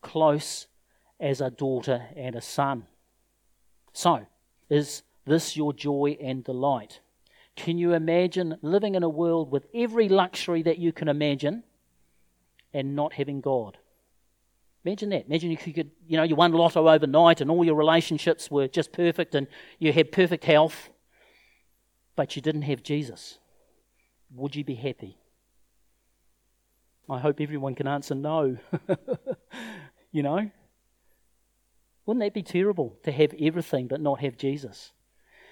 close 0.01 0.67
as 1.19 1.41
a 1.41 1.49
daughter 1.49 2.07
and 2.15 2.35
a 2.35 2.41
son. 2.41 2.85
So, 3.93 4.27
is 4.69 5.01
this 5.25 5.57
your 5.57 5.73
joy 5.73 6.17
and 6.21 6.43
delight? 6.43 6.99
Can 7.55 7.79
you 7.79 7.93
imagine 7.93 8.57
living 8.61 8.93
in 8.93 9.01
a 9.01 9.09
world 9.09 9.51
with 9.51 9.65
every 9.73 10.07
luxury 10.07 10.61
that 10.63 10.77
you 10.77 10.91
can 10.93 11.07
imagine 11.07 11.63
and 12.73 12.95
not 12.95 13.13
having 13.13 13.41
God? 13.41 13.79
Imagine 14.83 15.09
that. 15.09 15.25
Imagine 15.27 15.51
if 15.51 15.67
you 15.67 15.73
could, 15.73 15.91
you 16.07 16.17
know, 16.17 16.23
you 16.23 16.35
won 16.35 16.51
lotto 16.51 16.87
overnight 16.87 17.41
and 17.41 17.51
all 17.51 17.63
your 17.63 17.75
relationships 17.75 18.49
were 18.49 18.67
just 18.67 18.91
perfect 18.91 19.35
and 19.35 19.47
you 19.77 19.93
had 19.93 20.11
perfect 20.11 20.43
health, 20.45 20.89
but 22.15 22.35
you 22.35 22.41
didn't 22.41 22.63
have 22.63 22.81
Jesus. 22.81 23.37
Would 24.33 24.55
you 24.55 24.63
be 24.63 24.75
happy? 24.75 25.17
I 27.09 27.19
hope 27.19 27.41
everyone 27.41 27.75
can 27.75 27.87
answer 27.87 28.15
no. 28.15 28.57
you 30.11 30.23
know? 30.23 30.49
Wouldn't 32.05 32.23
that 32.23 32.33
be 32.33 32.43
terrible 32.43 32.97
to 33.03 33.11
have 33.11 33.33
everything 33.39 33.87
but 33.87 34.01
not 34.01 34.21
have 34.21 34.37
Jesus? 34.37 34.93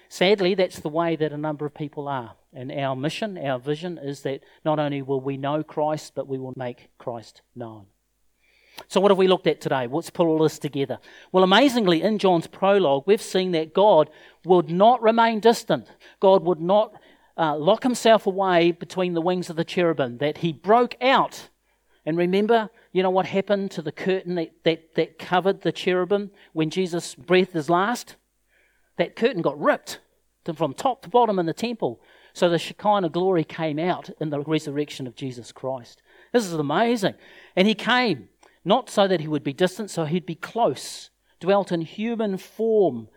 Sadly, 0.08 0.54
that's 0.54 0.80
the 0.80 0.88
way 0.88 1.14
that 1.14 1.32
a 1.32 1.36
number 1.36 1.66
of 1.66 1.74
people 1.74 2.08
are. 2.08 2.34
And 2.52 2.72
our 2.72 2.96
mission, 2.96 3.38
our 3.38 3.60
vision 3.60 3.96
is 3.96 4.22
that 4.22 4.42
not 4.64 4.80
only 4.80 5.02
will 5.02 5.20
we 5.20 5.36
know 5.36 5.62
Christ, 5.62 6.14
but 6.16 6.26
we 6.26 6.38
will 6.38 6.54
make 6.56 6.90
Christ 6.98 7.42
known. 7.54 7.86
So, 8.90 9.00
what 9.00 9.10
have 9.10 9.18
we 9.18 9.28
looked 9.28 9.46
at 9.46 9.60
today? 9.60 9.86
Let's 9.86 10.10
pull 10.10 10.26
all 10.26 10.40
this 10.40 10.58
together. 10.58 10.98
Well, 11.32 11.44
amazingly, 11.44 12.02
in 12.02 12.18
John's 12.18 12.46
prologue, 12.46 13.04
we've 13.06 13.22
seen 13.22 13.52
that 13.52 13.72
God 13.72 14.10
would 14.44 14.68
not 14.68 15.00
remain 15.00 15.40
distant. 15.40 15.86
God 16.20 16.44
would 16.44 16.60
not 16.60 16.92
uh, 17.38 17.56
lock 17.56 17.82
himself 17.82 18.26
away 18.26 18.72
between 18.72 19.14
the 19.14 19.22
wings 19.22 19.48
of 19.48 19.56
the 19.56 19.64
cherubim, 19.64 20.18
that 20.18 20.38
he 20.38 20.52
broke 20.52 20.96
out. 21.00 21.48
And 22.04 22.18
remember, 22.18 22.68
you 22.92 23.02
know 23.02 23.10
what 23.10 23.26
happened 23.26 23.70
to 23.72 23.82
the 23.82 23.92
curtain 23.92 24.34
that, 24.34 24.50
that, 24.64 24.94
that 24.96 25.18
covered 25.18 25.62
the 25.62 25.72
cherubim 25.72 26.30
when 26.52 26.68
Jesus 26.68 27.14
breathed 27.14 27.52
his 27.52 27.70
last? 27.70 28.16
that 29.00 29.16
curtain 29.16 29.40
got 29.40 29.58
ripped 29.58 29.98
from 30.54 30.74
top 30.74 31.00
to 31.00 31.08
bottom 31.08 31.38
in 31.38 31.46
the 31.46 31.54
temple. 31.54 32.02
So 32.34 32.50
the 32.50 32.58
Shekinah 32.58 33.08
glory 33.08 33.44
came 33.44 33.78
out 33.78 34.10
in 34.20 34.28
the 34.28 34.40
resurrection 34.40 35.06
of 35.06 35.16
Jesus 35.16 35.52
Christ. 35.52 36.02
This 36.32 36.44
is 36.44 36.52
amazing. 36.52 37.14
And 37.56 37.66
he 37.66 37.74
came, 37.74 38.28
not 38.64 38.90
so 38.90 39.08
that 39.08 39.20
he 39.20 39.28
would 39.28 39.44
be 39.44 39.52
distant, 39.52 39.90
so 39.90 40.04
he'd 40.04 40.26
be 40.26 40.34
close, 40.34 41.10
dwelt 41.40 41.72
in 41.72 41.80
human 41.80 42.36
form 42.36 43.08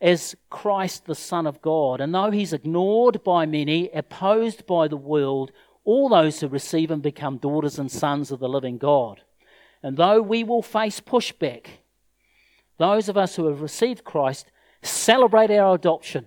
as 0.00 0.36
Christ, 0.50 1.06
the 1.06 1.14
Son 1.14 1.46
of 1.46 1.62
God. 1.62 2.00
And 2.00 2.14
though 2.14 2.30
he's 2.30 2.52
ignored 2.52 3.22
by 3.24 3.46
many, 3.46 3.90
opposed 3.90 4.66
by 4.66 4.88
the 4.88 4.96
world, 4.96 5.52
all 5.84 6.08
those 6.08 6.40
who 6.40 6.48
receive 6.48 6.90
him 6.90 7.00
become 7.00 7.38
daughters 7.38 7.78
and 7.78 7.90
sons 7.90 8.30
of 8.30 8.40
the 8.40 8.48
living 8.48 8.78
God. 8.78 9.22
And 9.82 9.96
though 9.96 10.20
we 10.20 10.44
will 10.44 10.62
face 10.62 11.00
pushback, 11.00 11.66
those 12.78 13.08
of 13.08 13.16
us 13.16 13.36
who 13.36 13.46
have 13.46 13.62
received 13.62 14.04
Christ 14.04 14.50
celebrate 14.82 15.50
our 15.50 15.74
adoption 15.74 16.26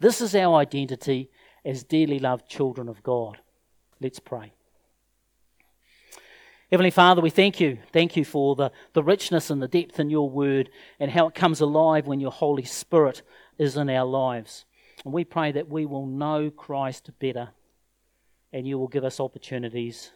This 0.00 0.20
is 0.20 0.34
our 0.34 0.56
identity 0.56 1.28
as 1.64 1.82
dearly 1.82 2.18
loved 2.20 2.48
children 2.48 2.88
of 2.88 3.02
God. 3.02 3.38
Let's 4.00 4.20
pray. 4.20 4.52
Heavenly 6.70 6.90
Father, 6.90 7.22
we 7.22 7.30
thank 7.30 7.60
you. 7.60 7.78
Thank 7.92 8.14
you 8.16 8.24
for 8.26 8.54
the, 8.54 8.70
the 8.92 9.02
richness 9.02 9.48
and 9.48 9.62
the 9.62 9.68
depth 9.68 9.98
in 9.98 10.10
your 10.10 10.28
word 10.28 10.68
and 11.00 11.10
how 11.10 11.26
it 11.26 11.34
comes 11.34 11.62
alive 11.62 12.06
when 12.06 12.20
your 12.20 12.30
Holy 12.30 12.64
Spirit 12.64 13.22
is 13.56 13.76
in 13.76 13.88
our 13.88 14.04
lives. 14.04 14.66
And 15.04 15.14
we 15.14 15.24
pray 15.24 15.50
that 15.52 15.68
we 15.68 15.86
will 15.86 16.06
know 16.06 16.50
Christ 16.50 17.10
better 17.18 17.50
and 18.52 18.66
you 18.66 18.78
will 18.78 18.88
give 18.88 19.04
us 19.04 19.18
opportunities 19.18 20.10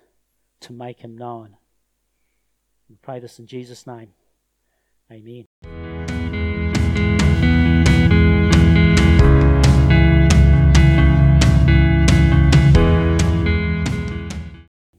to 0.61 0.75
make 0.75 1.01
him 1.01 1.17
known. 1.17 1.57
We 2.91 2.97
pray 3.01 3.19
this 3.19 3.39
in 3.39 3.47
Jesus' 3.47 3.87
name. 3.87 4.11
Amen. 5.11 5.92